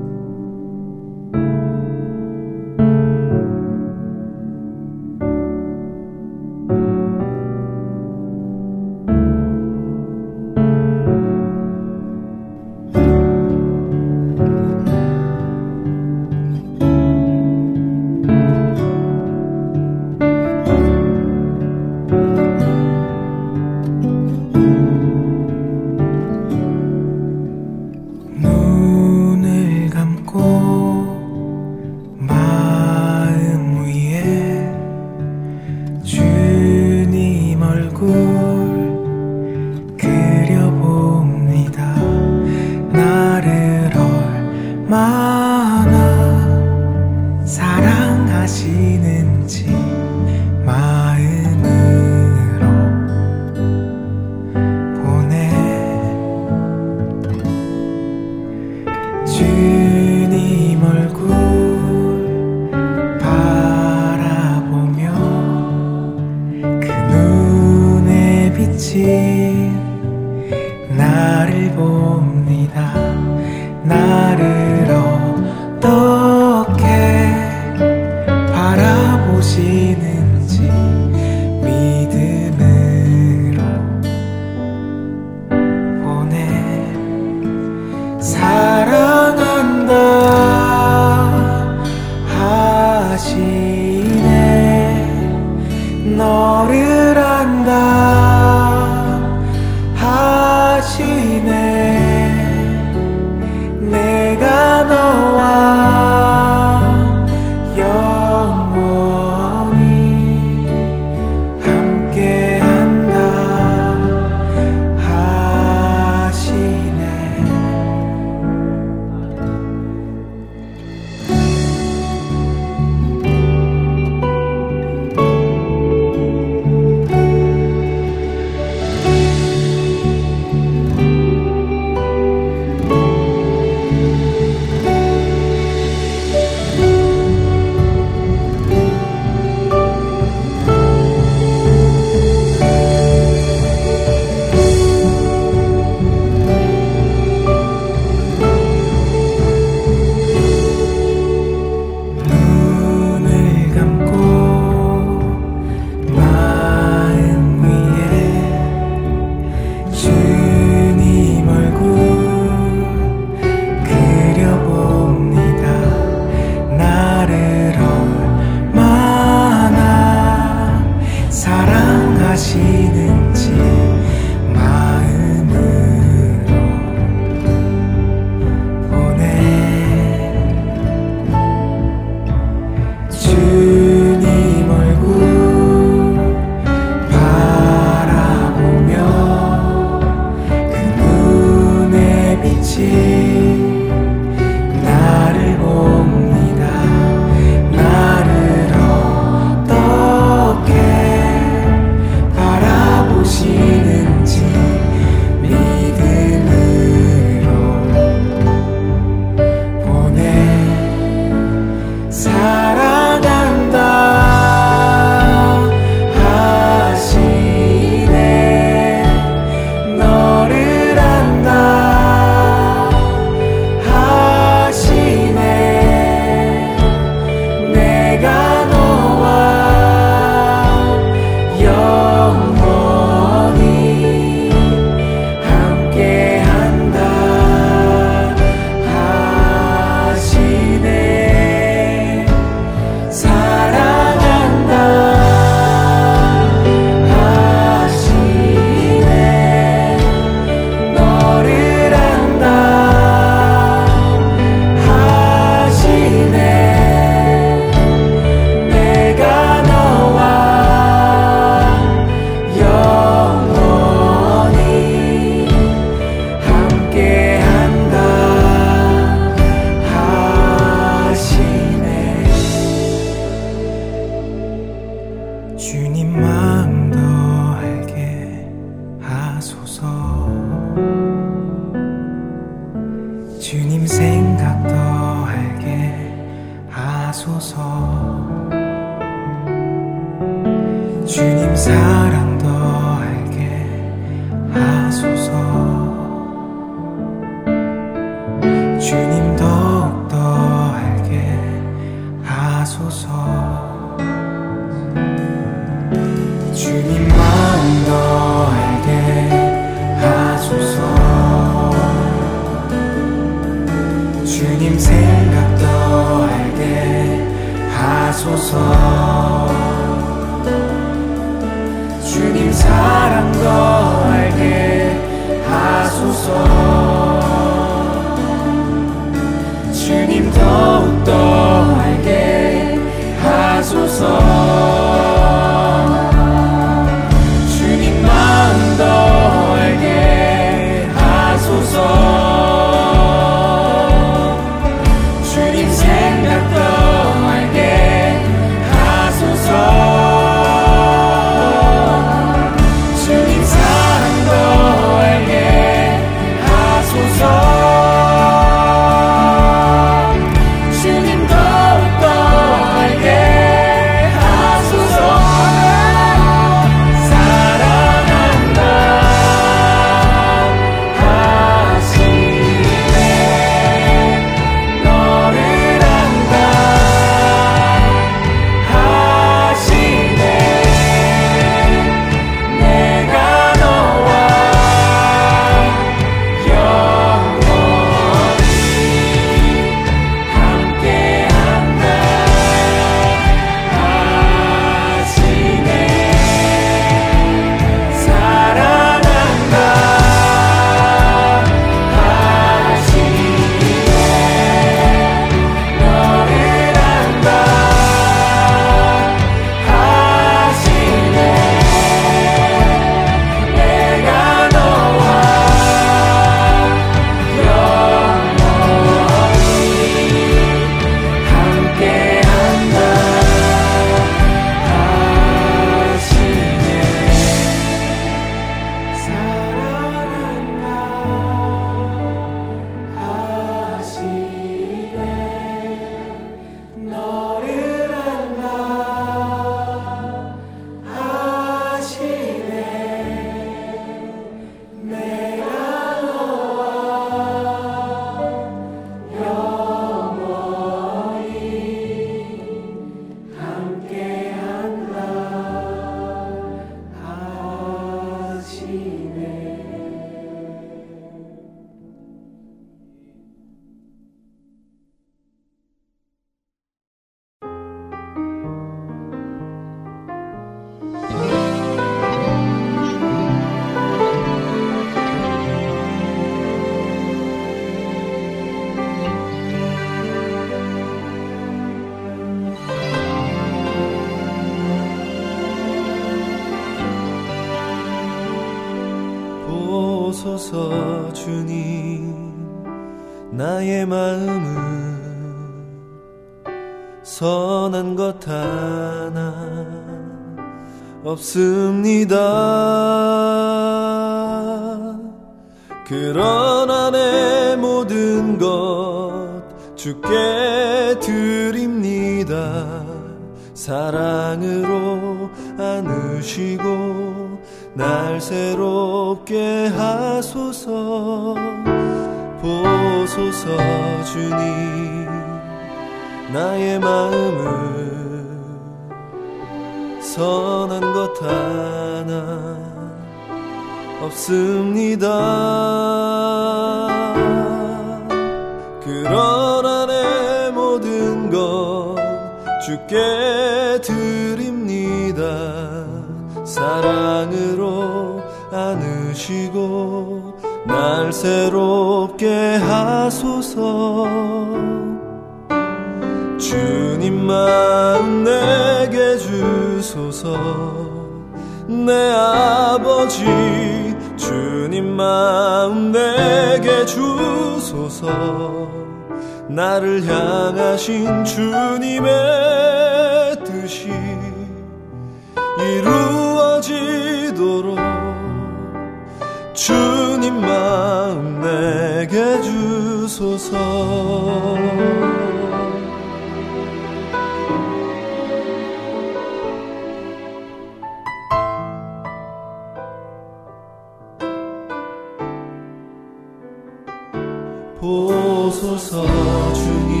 [597.86, 599.06] 보소서
[599.54, 600.00] 주님.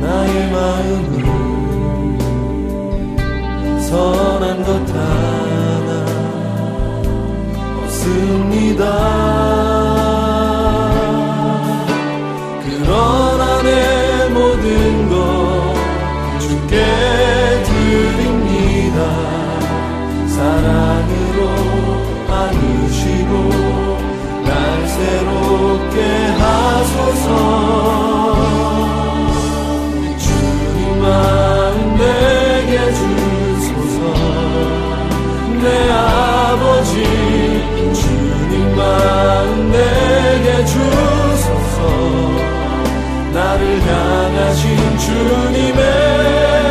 [0.00, 1.14] 나의 마음을
[3.82, 6.06] 선한 것 하나
[7.84, 9.25] 없습니다.
[40.66, 41.80] 주소서.
[43.32, 46.65] 나를 향하신 주님의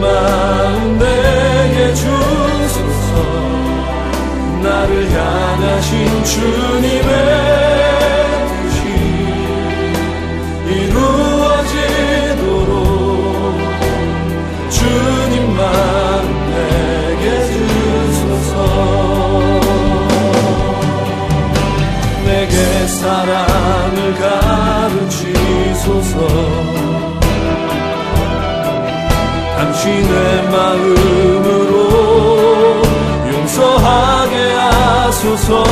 [0.00, 3.12] 마음 내게 주소서.
[4.62, 7.02] 나를 향하신 주님의
[8.48, 8.78] 뜻이
[10.74, 11.78] 이루어지도록
[14.70, 16.18] 주님 마음
[16.54, 18.52] 내게 주소서.
[22.24, 22.54] 내게
[22.86, 23.96] 사랑을
[24.98, 26.16] 가르치소서
[29.88, 31.72] 당신의 마음으로
[33.32, 35.64] 용서하게 하소서.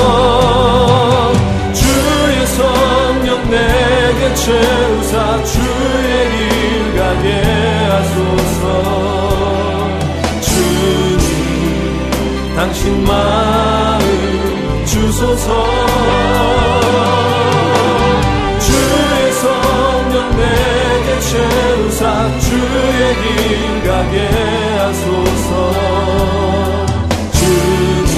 [1.74, 7.26] 주의 성령 내게 채우사 주의 길 가게
[7.90, 8.64] 하소서.
[10.40, 11.24] 주님
[12.56, 14.00] 당신 마음
[14.86, 15.46] 주소서
[22.56, 24.14] 주의 길 가게
[24.78, 25.50] 하소서.
[27.32, 28.14] 주님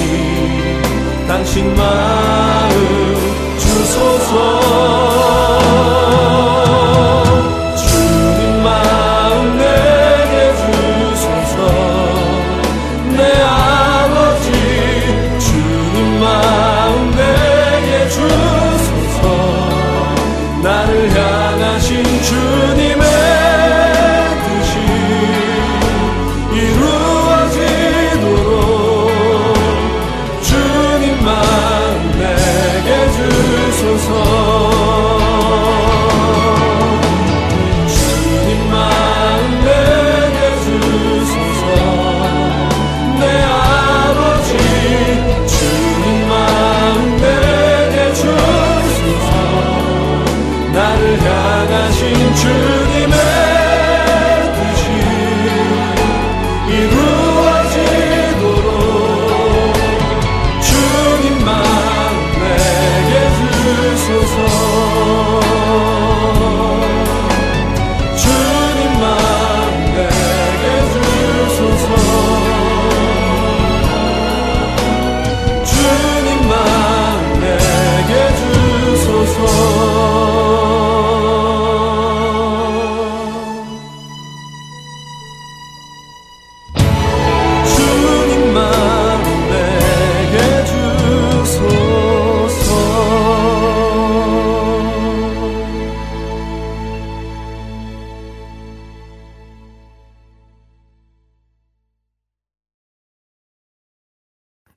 [1.27, 2.73] 당신 마음
[3.57, 4.33] 주소서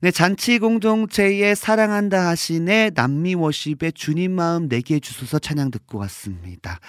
[0.03, 6.81] 네, 잔치 공동체에 사랑한다 하신의 남미 워십의 주님 마음 내게 주소서 찬양 듣고 왔습니다.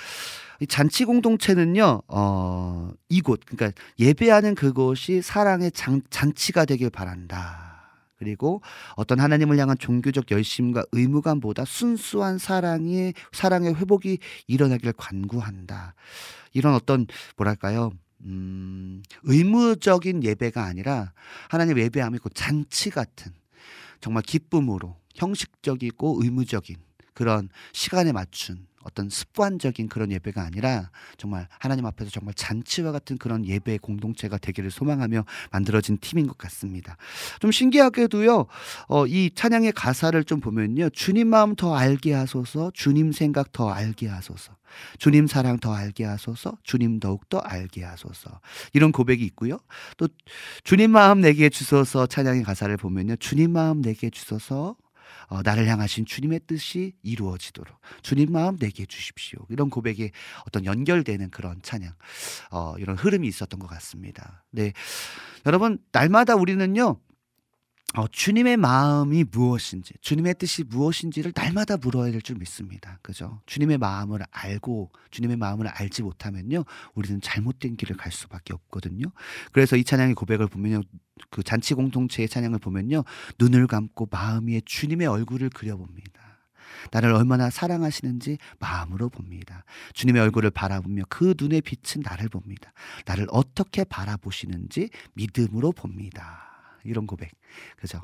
[0.58, 8.02] 이 잔치 공동체는요, 어, 이곳, 그러니까 예배하는 그곳이 사랑의 장, 잔치가 되길 바란다.
[8.18, 8.62] 그리고
[8.96, 14.18] 어떤 하나님을 향한 종교적 열심과 의무감보다 순수한 사랑의, 사랑의 회복이
[14.48, 15.94] 일어나길 간구한다.
[16.52, 17.92] 이런 어떤, 뭐랄까요,
[18.24, 21.12] 음, 의무적인 예배가 아니라
[21.48, 23.32] 하나님 예배함이 그 잔치 같은
[24.00, 26.76] 정말 기쁨으로 형식적이고 의무적인
[27.12, 33.44] 그런 시간에 맞춘 어떤 습관적인 그런 예배가 아니라 정말 하나님 앞에서 정말 잔치와 같은 그런
[33.46, 36.96] 예배 공동체가 되기를 소망하며 만들어진 팀인 것 같습니다.
[37.40, 38.46] 좀 신기하게도요,
[38.88, 44.08] 어, 이 찬양의 가사를 좀 보면요, 주님 마음 더 알게 하소서, 주님 생각 더 알게
[44.08, 44.56] 하소서,
[44.98, 48.40] 주님 사랑 더 알게 하소서, 주님 더욱 더 알게 하소서.
[48.72, 49.58] 이런 고백이 있고요.
[49.96, 50.08] 또
[50.62, 54.76] 주님 마음 내게 주소서 찬양의 가사를 보면요, 주님 마음 내게 주소서,
[55.34, 59.40] 어, 나를 향하신 주님의 뜻이 이루어지도록 주님 마음 내게 주십시오.
[59.48, 60.12] 이런 고백에
[60.46, 61.92] 어떤 연결되는 그런 찬양,
[62.52, 64.44] 어, 이런 흐름이 있었던 것 같습니다.
[64.52, 64.72] 네.
[65.44, 67.00] 여러분, 날마다 우리는요,
[67.96, 72.98] 어, 주님의 마음이 무엇인지, 주님의 뜻이 무엇인지를 날마다 물어야 될 줄 믿습니다.
[73.02, 73.40] 그죠?
[73.46, 76.64] 주님의 마음을 알고, 주님의 마음을 알지 못하면요,
[76.94, 79.06] 우리는 잘못된 길을 갈 수밖에 없거든요.
[79.52, 80.82] 그래서 이 찬양의 고백을 보면요,
[81.30, 83.04] 그 잔치 공동체의 찬양을 보면요,
[83.38, 86.20] 눈을 감고 마음 위에 주님의 얼굴을 그려봅니다.
[86.90, 89.64] 나를 얼마나 사랑하시는지 마음으로 봅니다.
[89.92, 92.72] 주님의 얼굴을 바라보며 그 눈의 빛은 나를 봅니다.
[93.06, 96.53] 나를 어떻게 바라보시는지 믿음으로 봅니다.
[96.84, 97.30] 이런 고백.
[97.76, 98.00] 그죠?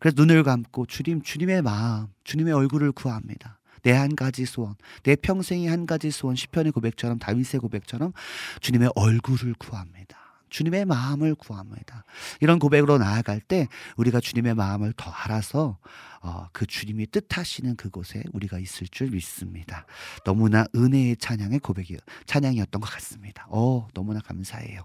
[0.00, 3.58] 그래서 눈을 감고 주님, 주님의 마음, 주님의 얼굴을 구합니다.
[3.82, 8.12] 내 한 가지 소원, 내 평생의 한 가지 소원, 시편의 고백처럼 다윗의 고백처럼
[8.60, 10.18] 주님의 얼굴을 구합니다.
[10.50, 12.04] 주님의 마음을 구합니다.
[12.40, 15.78] 이런 고백으로 나아갈 때 우리가 주님의 마음을 더 알아서
[16.20, 19.86] 어, 그 주님이 뜻하시는 그곳에 우리가 있을 줄 믿습니다.
[20.24, 21.96] 너무나 은혜의 찬양의 고백이
[22.26, 23.46] 찬양이었던 것 같습니다.
[23.48, 24.84] 어, 너무나 감사해요.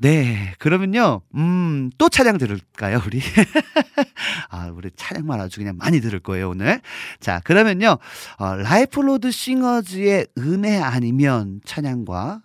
[0.00, 3.20] 네, 그러면요, 음, 또 찬양 들을까요, 우리?
[4.50, 6.80] 아, 우리 찬양만 아주 그냥 많이 들을 거예요, 오늘.
[7.20, 7.98] 자, 그러면요,
[8.38, 12.42] 어, 라이프 로드 싱어즈의 은혜 아니면 찬양과,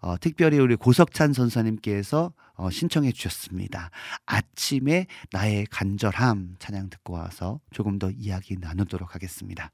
[0.00, 3.90] 어, 특별히 우리 고석찬 전도사님께서 어, 신청해 주셨습니다.
[4.26, 9.72] 아침에 나의 간절함 찬양 듣고 와서 조금 더 이야기 나누도록 하겠습니다.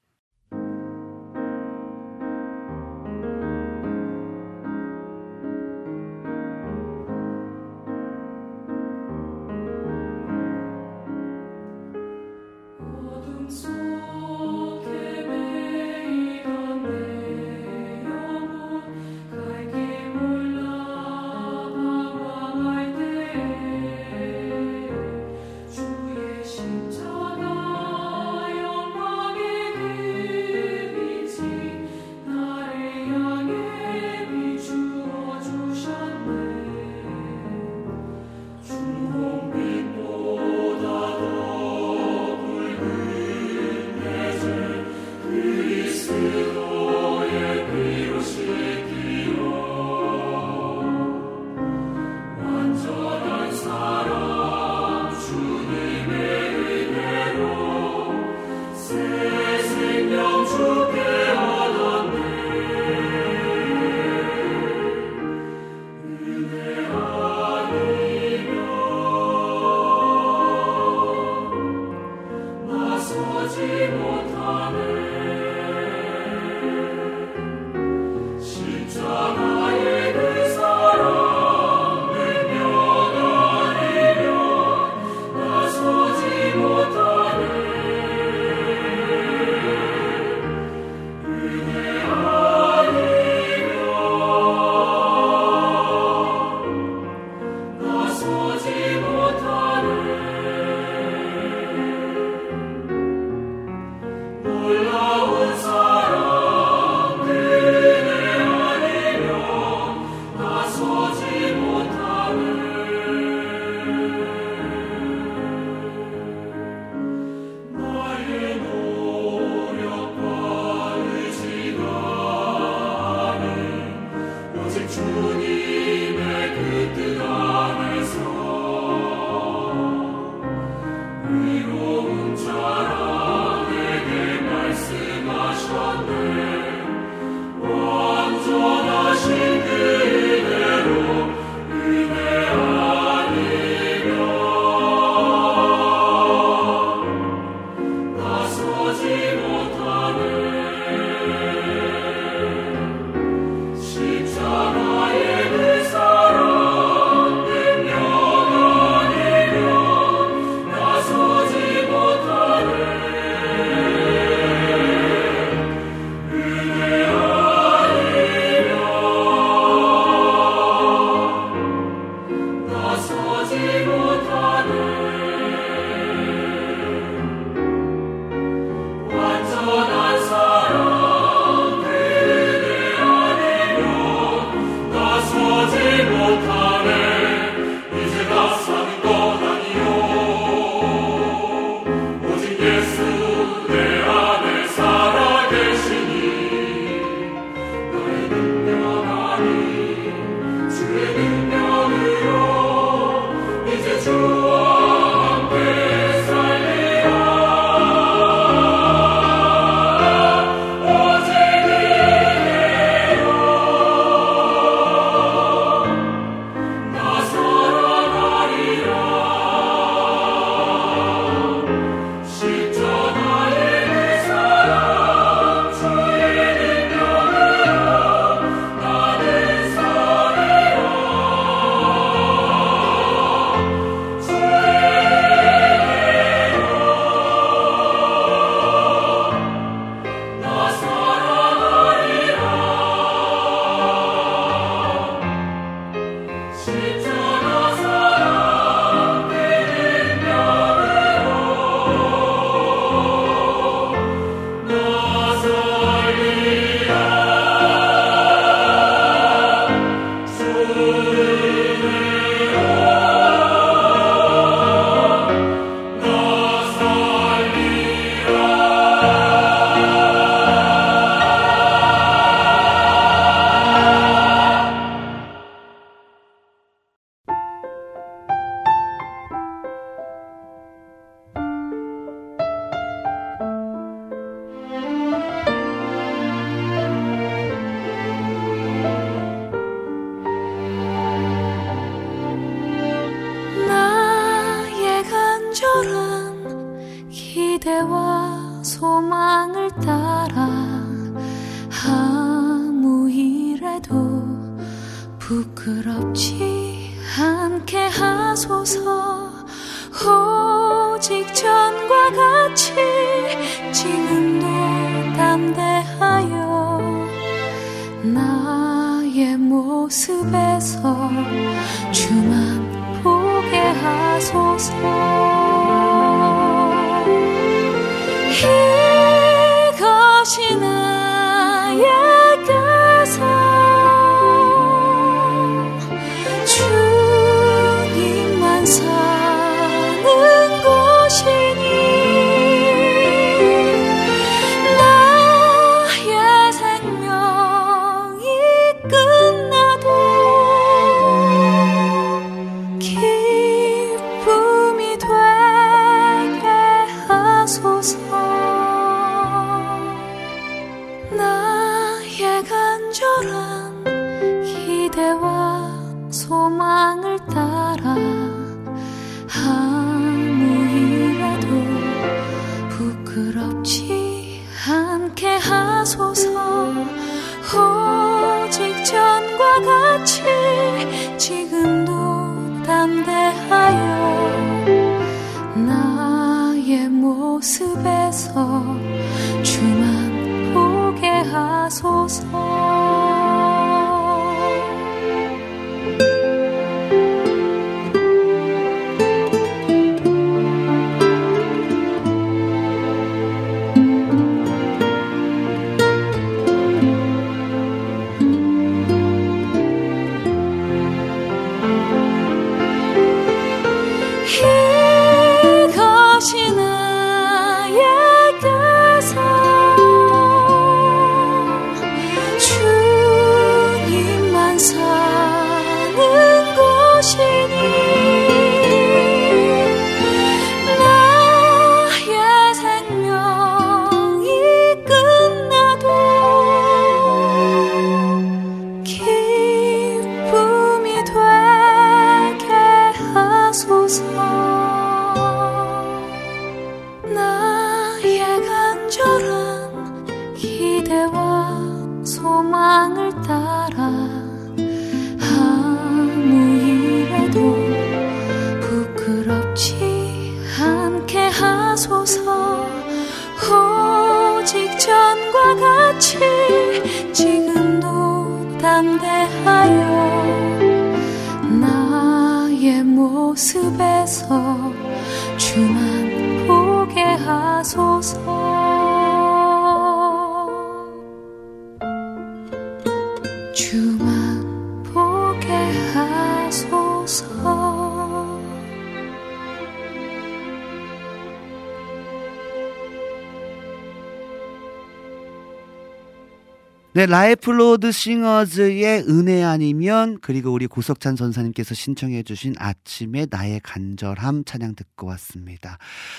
[497.00, 504.74] 네, 라이프로드 싱어즈의 은혜 아니면 그리고 우리 고석찬 전도사님께서 신청해 주신 아침에 나의 간절함 찬양
[504.74, 505.78] 듣고 왔습니다.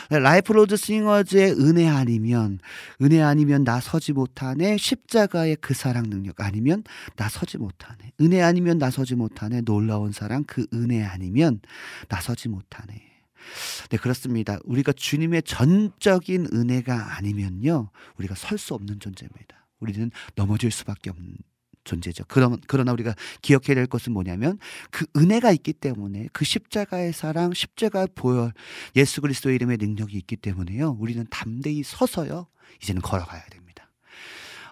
[0.09, 2.57] 네, 라이프로드 싱어즈의 은혜 아니면
[2.99, 6.83] 은혜 아니면 나 서지 못하네 십자가의 그 사랑 능력 아니면
[7.15, 11.59] 나 서지 못하네 은혜 아니면 나 서지 못하네 놀라운 사랑 그 은혜 아니면
[12.07, 12.91] 나 서지 못하네
[13.91, 14.57] 네, 그렇습니다.
[14.63, 19.60] 우리가 주님의 전적인 은혜가 아니면요, 우리가 설 수 없는 존재입니다.
[19.81, 21.35] 우리는 넘어질 수밖에 없는
[21.83, 22.23] 존재죠.
[22.27, 24.59] 그러, 그러나 우리가 기억해야 될 것은 뭐냐면
[24.91, 28.53] 그 은혜가 있기 때문에 그 십자가의 사랑, 십자가의 보혈,
[28.95, 30.97] 예수 그리스도의 이름의 능력이 있기 때문에요.
[30.99, 32.47] 우리는 담대히 서서요.
[32.81, 33.90] 이제는 걸어가야 됩니다.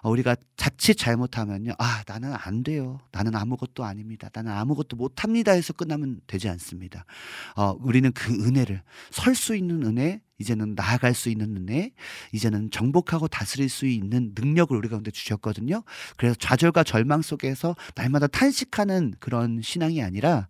[0.02, 1.72] 어, 우리가 자칫 잘못하면요.
[1.78, 3.00] 아, 나는 안 돼요.
[3.12, 4.28] 나는 아무것도 아닙니다.
[4.32, 5.52] 나는 아무것도 못 합니다.
[5.52, 7.04] 해서 끝나면 되지 않습니다.
[7.56, 11.92] 어, 우리는 그 은혜를 설 수 있는 은혜, 이제는 나아갈 수 있는 은혜,
[12.32, 15.82] 이제는 정복하고 다스릴 수 있는 능력을 우리 가운데 주셨거든요.
[16.16, 20.48] 그래서 좌절과 절망 속에서 날마다 탄식하는 그런 신앙이 아니라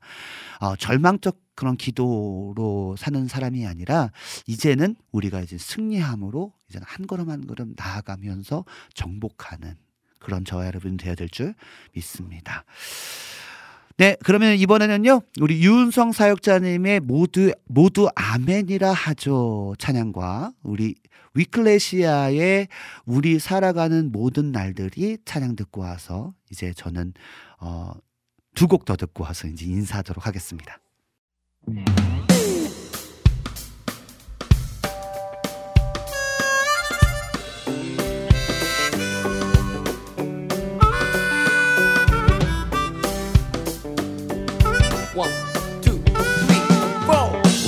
[0.60, 4.10] 어, 절망적 그런 기도로 사는 사람이 아니라
[4.46, 8.64] 이제는 우리가 이제 승리함으로 이제는 한 걸음 한 걸음 나아가면서
[8.94, 9.74] 정복하는
[10.18, 11.54] 그런 저와 여러분 되어야 될 줄
[11.92, 12.64] 믿습니다.
[13.98, 19.74] 네, 그러면 이번에는요, 우리 유은성 사역자님의 모두, 모두 아멘이라 하죠.
[19.78, 20.94] 찬양과 우리
[21.34, 22.68] 위클레시아의
[23.04, 27.12] 우리 살아가는 모든 날들이 찬양 듣고 와서 이제 저는,
[27.60, 27.92] 어,
[28.54, 30.78] 두 곡 더 듣고 와서 이제 인사하도록 하겠습니다.
[31.66, 31.84] 네.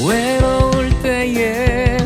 [0.04, 1.96] 외로울 때에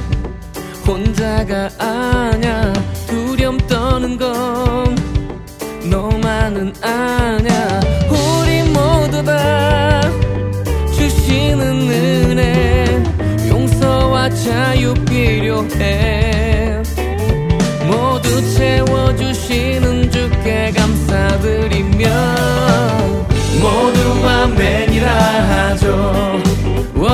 [0.87, 1.45] 혼자
[1.79, 2.73] 아냐
[3.07, 4.95] 두려움 떠는 건
[5.89, 7.26] 너만은 아
[14.47, 16.81] 자유 필요해.
[17.89, 22.09] 모두 채워주시는 주께 감사드리며
[23.61, 25.89] 모두 아멘이라 하죠.
[26.95, 27.13] 어, 어,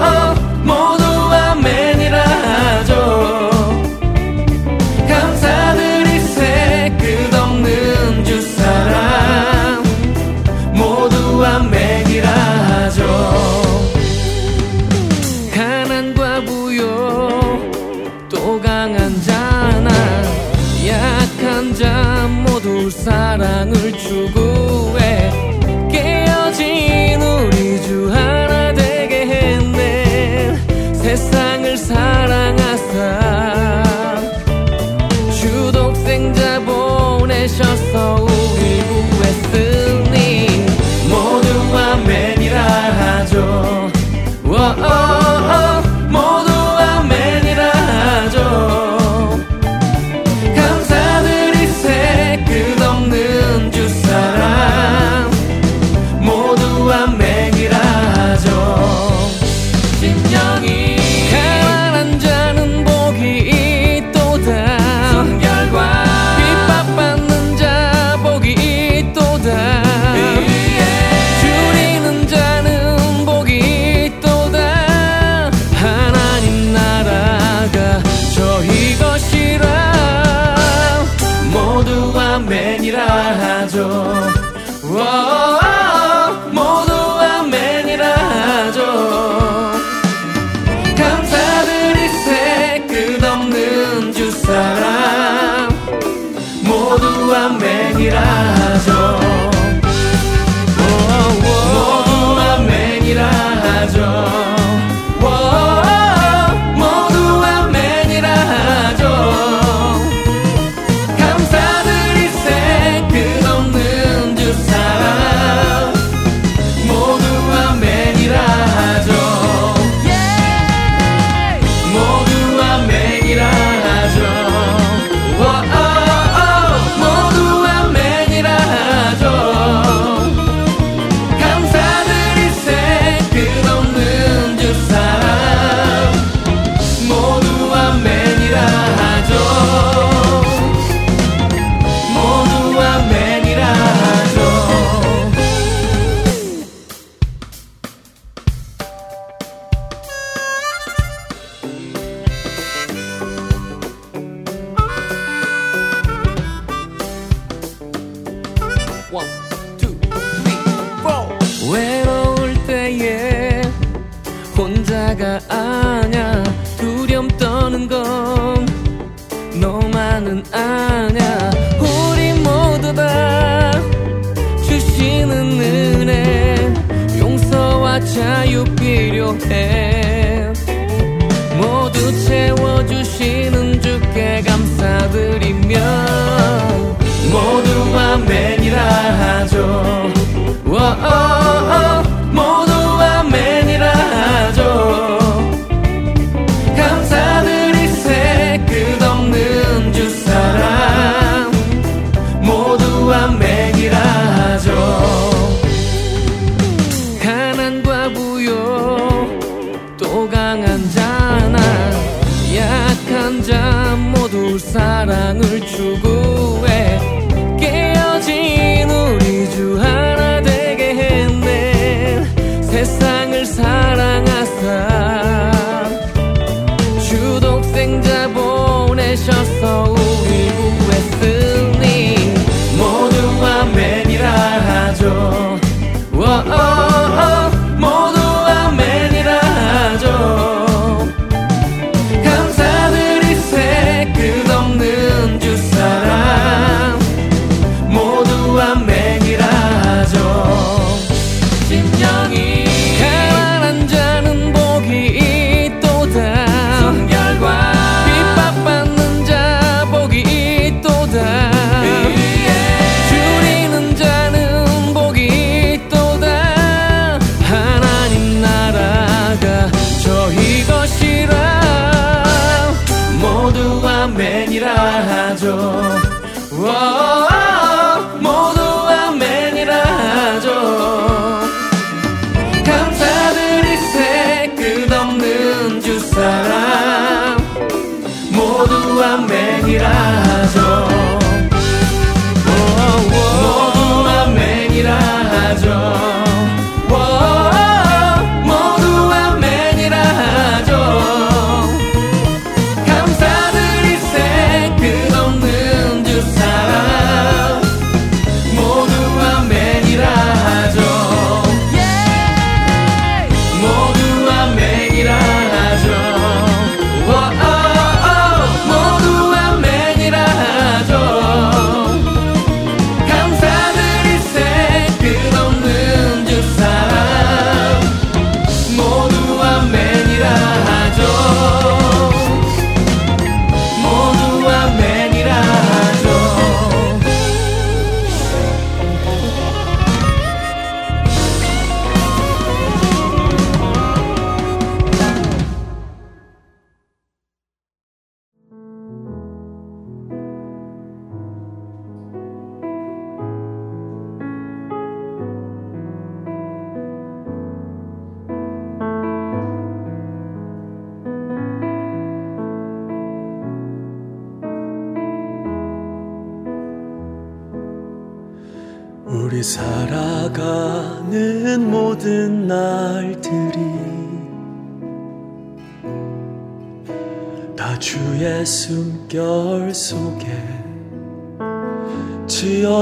[0.00, 0.34] 어.
[0.64, 1.57] 모두 아멘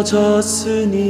[0.06, 1.05] 졌으니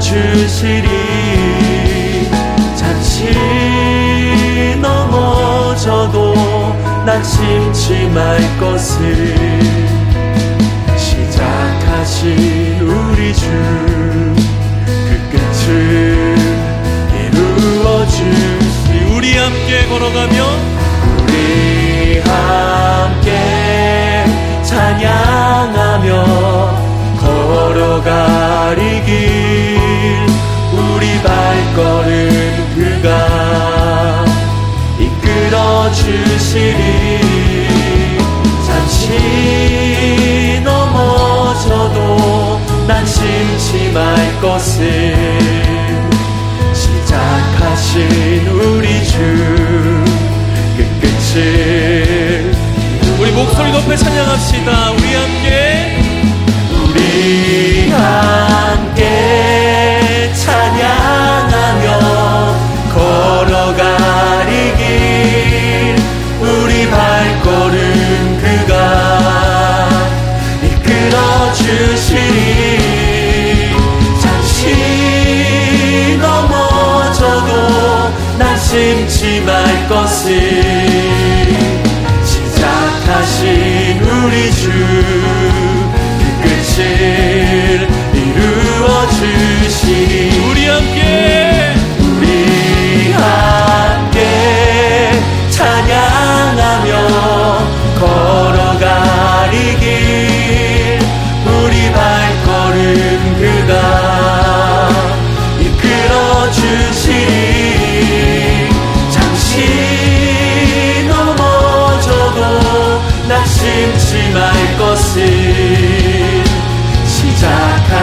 [0.00, 0.88] 주시리.
[2.76, 3.32] 잠시
[4.80, 6.34] 넘어져도
[7.04, 9.26] 난 심지 말 것을
[10.96, 14.18] 시작하신 우리 주
[15.08, 16.36] 그 끝을
[17.14, 20.44] 이루어 주시 우리 함께 걸어가며
[21.22, 22.87] 우리 함께
[43.92, 45.14] 말 것을
[46.74, 49.18] 시작하신 우리 주
[50.76, 52.52] 끝끝을
[53.20, 54.90] 우리 목소리 높여 찬양합시다.
[54.92, 55.87] 우리 함께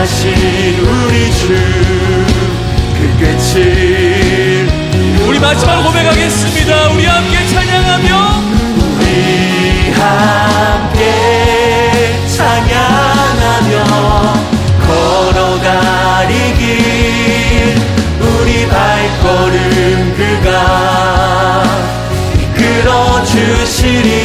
[0.05, 0.29] 하신
[0.85, 1.45] 우리 주
[2.95, 4.67] 그 끝을
[5.27, 6.89] 우리 마지막 고백하겠습니다.
[6.89, 8.41] 우리 함께 찬양하며
[8.99, 11.01] 우리 함께
[12.37, 13.73] 찬양하며
[14.85, 17.75] 걸어가리 길
[18.21, 21.63] 우리 발걸음 그가
[22.39, 24.24] 이끌어 주시리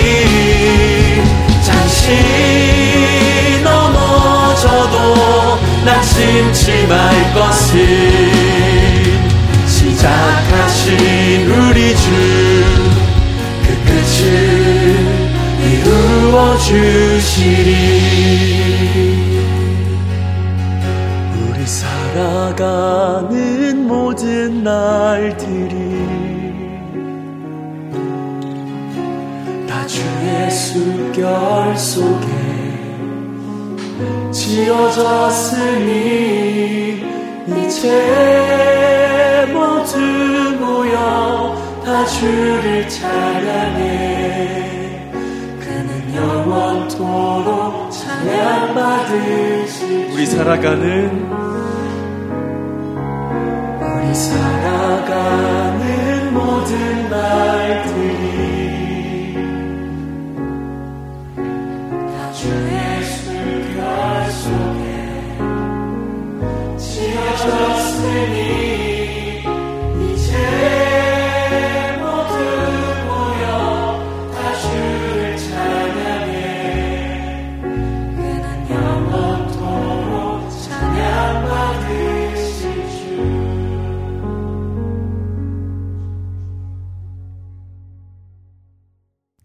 [5.84, 7.78] 난 심지 말 것을
[9.66, 13.00] 시작하신 우리 주
[13.70, 14.24] 그 끝을
[15.62, 17.70] 이루어 주시리.
[21.36, 23.19] 우리 살아가
[34.70, 35.90] 지어졌으니
[37.48, 39.98] 이제 모두
[40.60, 44.60] 모여 다 주를 찬양해.
[45.58, 51.28] 그는 영원토록 찬양받으실 우리 살아가는
[53.80, 55.59] 우리 살아가는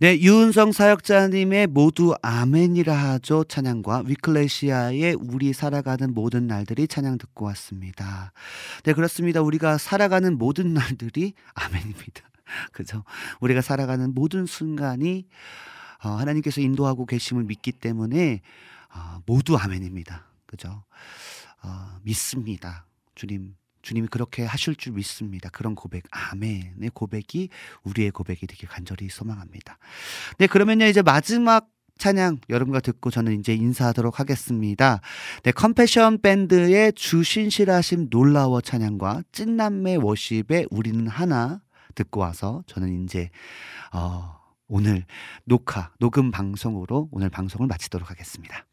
[0.05, 8.31] 네, 유은성 사역자님의 모두 아멘이라 하죠 찬양과 위클레시아의 우리 살아가는 모든 날들이 찬양 듣고 왔습니다.
[8.83, 9.41] 네, 그렇습니다.
[9.41, 12.21] 우리가 살아가는 모든 날들이 아멘입니다.
[12.71, 13.03] 그죠?
[13.39, 15.25] 우리가 살아가는 모든 순간이
[16.03, 18.41] 어, 하나님께서 인도하고 계심을 믿기 때문에
[18.93, 20.27] 어, 모두 아멘입니다.
[20.45, 20.83] 그죠?
[21.63, 22.85] 어, 믿습니다.
[23.15, 23.55] 주님
[23.85, 25.49] 주님이 그렇게 하실 줄 믿습니다.
[25.49, 27.49] 그런 고백, 아멘의 고백이
[27.83, 29.77] 우리의 고백이 되길 간절히 소망합니다.
[30.39, 34.99] 네, 그러면요, 이제 마지막 찬양 여러분과 듣고 저는 이제 인사하도록 하겠습니다.
[35.43, 41.61] 네, 컴패션 밴드의 주신실하심 놀라워 찬양과 찐남매 워십의 우리는 하나
[41.93, 43.29] 듣고 와서 저는 이제,
[43.93, 44.35] 어,
[44.67, 45.05] 오늘
[45.45, 48.65] 녹화, 녹음 방송으로 오늘 방송을 마치도록 하겠습니다.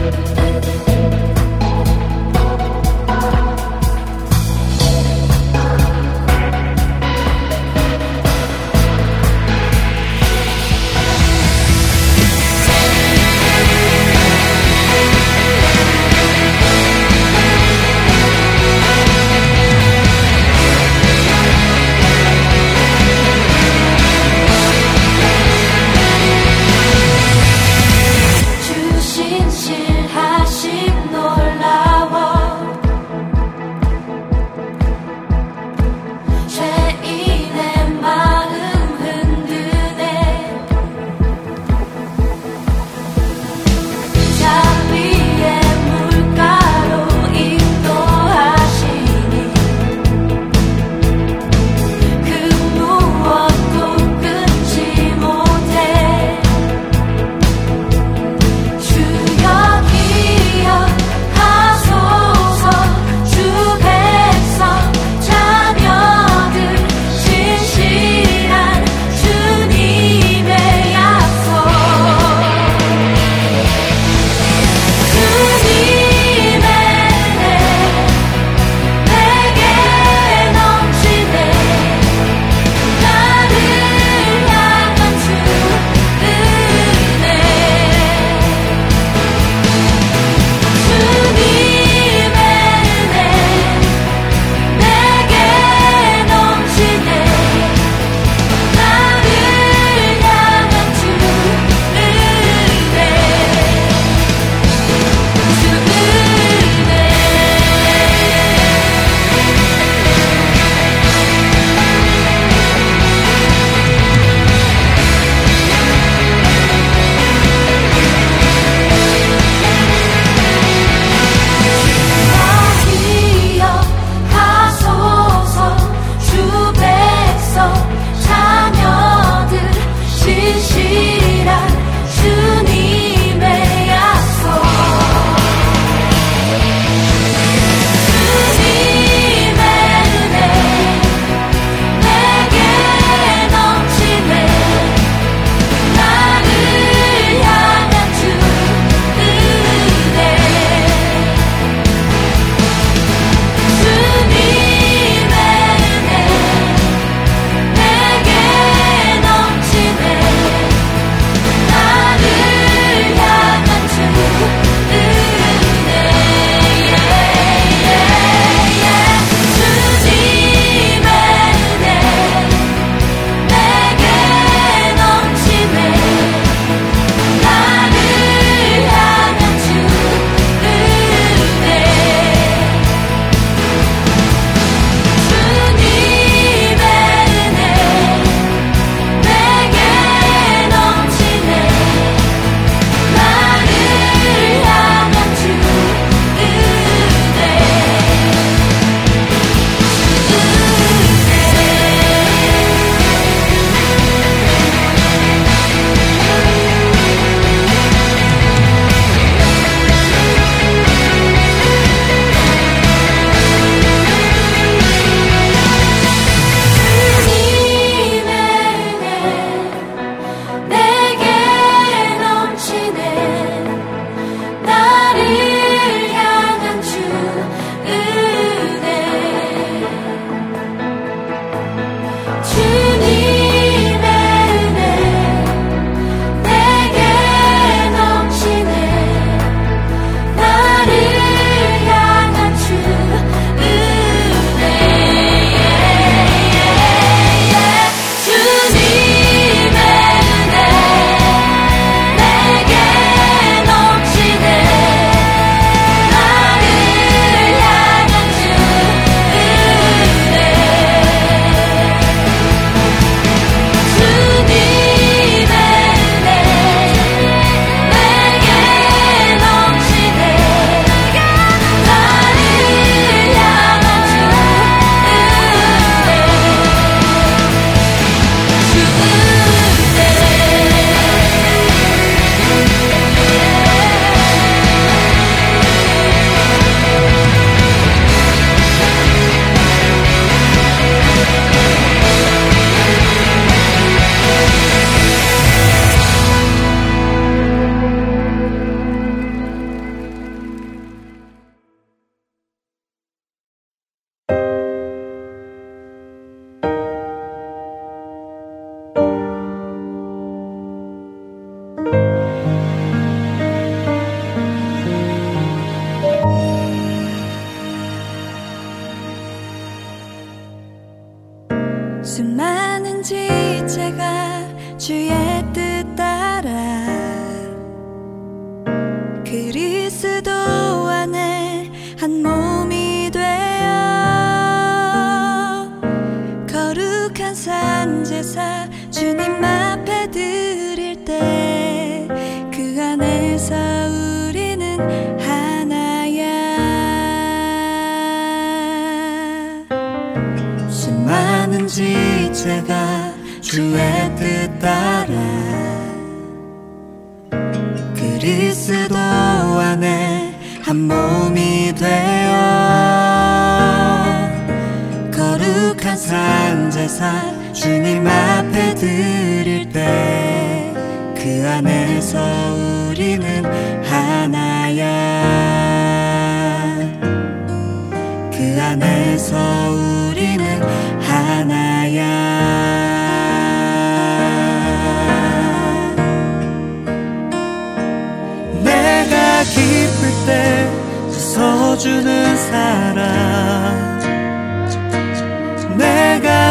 [0.00, 0.79] 내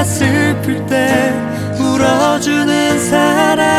[0.04, 1.34] 슬플 때
[1.80, 3.70] 울어주는 사람.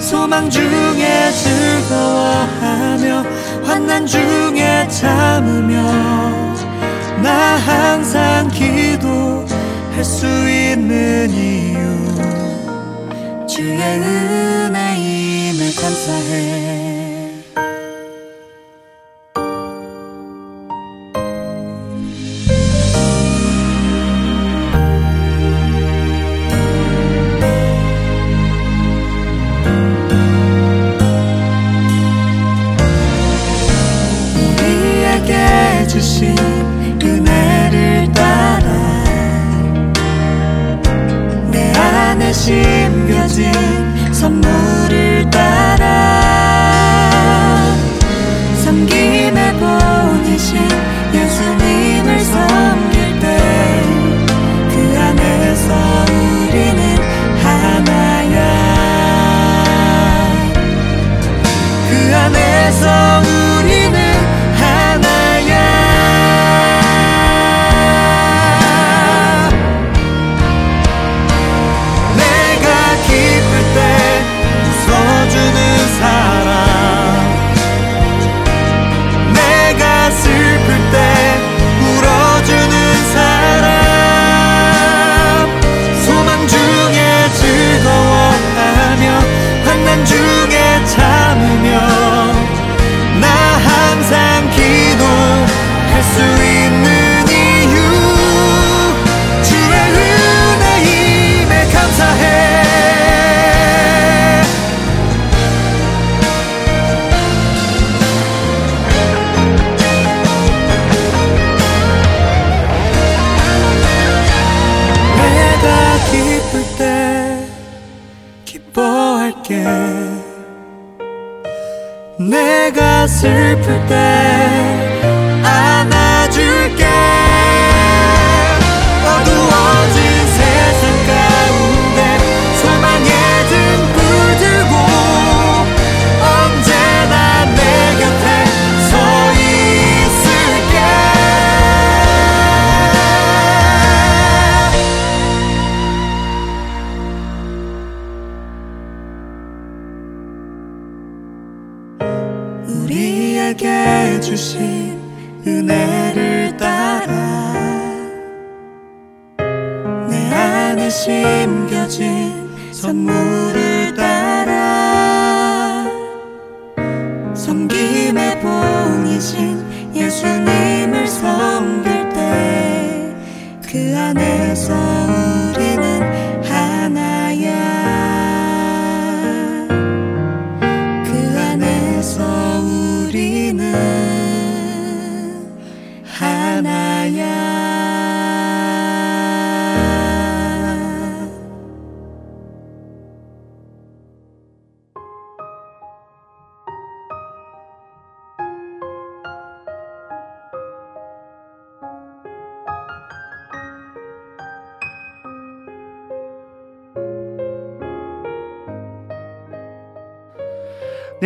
[0.00, 3.24] 소망 중에 즐거워하며
[3.64, 5.82] 환난 중에 참으며
[7.22, 11.76] 나 항상 기도할 수 있는 이유.
[13.46, 16.85] 주의 은혜임을 감사해.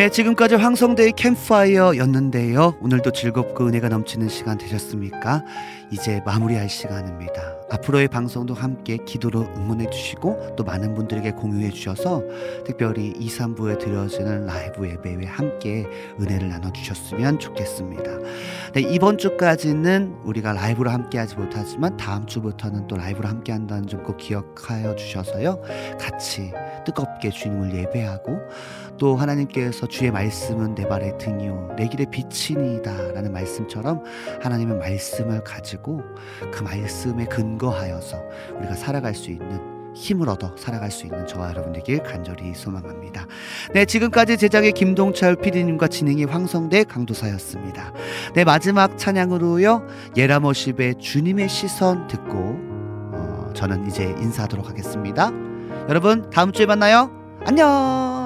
[0.01, 2.77] 네, 지금까지 황성대의 캠파이어였는데요.
[2.81, 5.45] 오늘도 즐겁고 은혜가 넘치는 시간 되셨습니까?
[5.91, 7.50] 이제 마무리할 시간입니다.
[7.81, 12.23] 앞으로의 방송도 함께 기도로 응원해 주시고 또 많은 분들에게 공유해 주셔서
[12.65, 15.86] 특별히 2, 3부에 드려지는 라이브 예배에 함께
[16.20, 18.19] 은혜를 나눠 주셨으면 좋겠습니다.
[18.74, 24.01] 네, 이번 주까지는 우리가 라이브로 함께 하지 못하지만 다음 주부터는 또 라이브로 함께 한다는 점
[24.01, 25.61] 꼭 기억하여 주셔서요.
[26.01, 26.52] 같이
[26.86, 28.39] 뜨겁게 주님을 예배하고
[28.98, 34.02] 또 하나님께서 주의 말씀은 내 발의 등이요 내 길의 빛이니이다 라는 말씀처럼
[34.43, 36.02] 하나님의 말씀을 가지고
[36.52, 38.23] 그 말씀에 근거 하여서
[38.59, 43.27] 우리가 살아갈 수 있는 힘을 얻어 살아갈 수 있는 저와 여러분 되길 간절히 소망합니다.
[43.75, 47.93] 네, 지금까지 제작의 김동철 PD님과 진행의 황성대 강도사였습니다.
[48.35, 49.87] 네, 마지막 찬양으로요.
[50.17, 52.59] 예라모십의 주님의 시선 듣고
[53.13, 55.31] 어, 저는 이제 인사하도록 하겠습니다.
[55.89, 57.11] 여러분 다음 주에 만나요.
[57.45, 58.20] 안녕.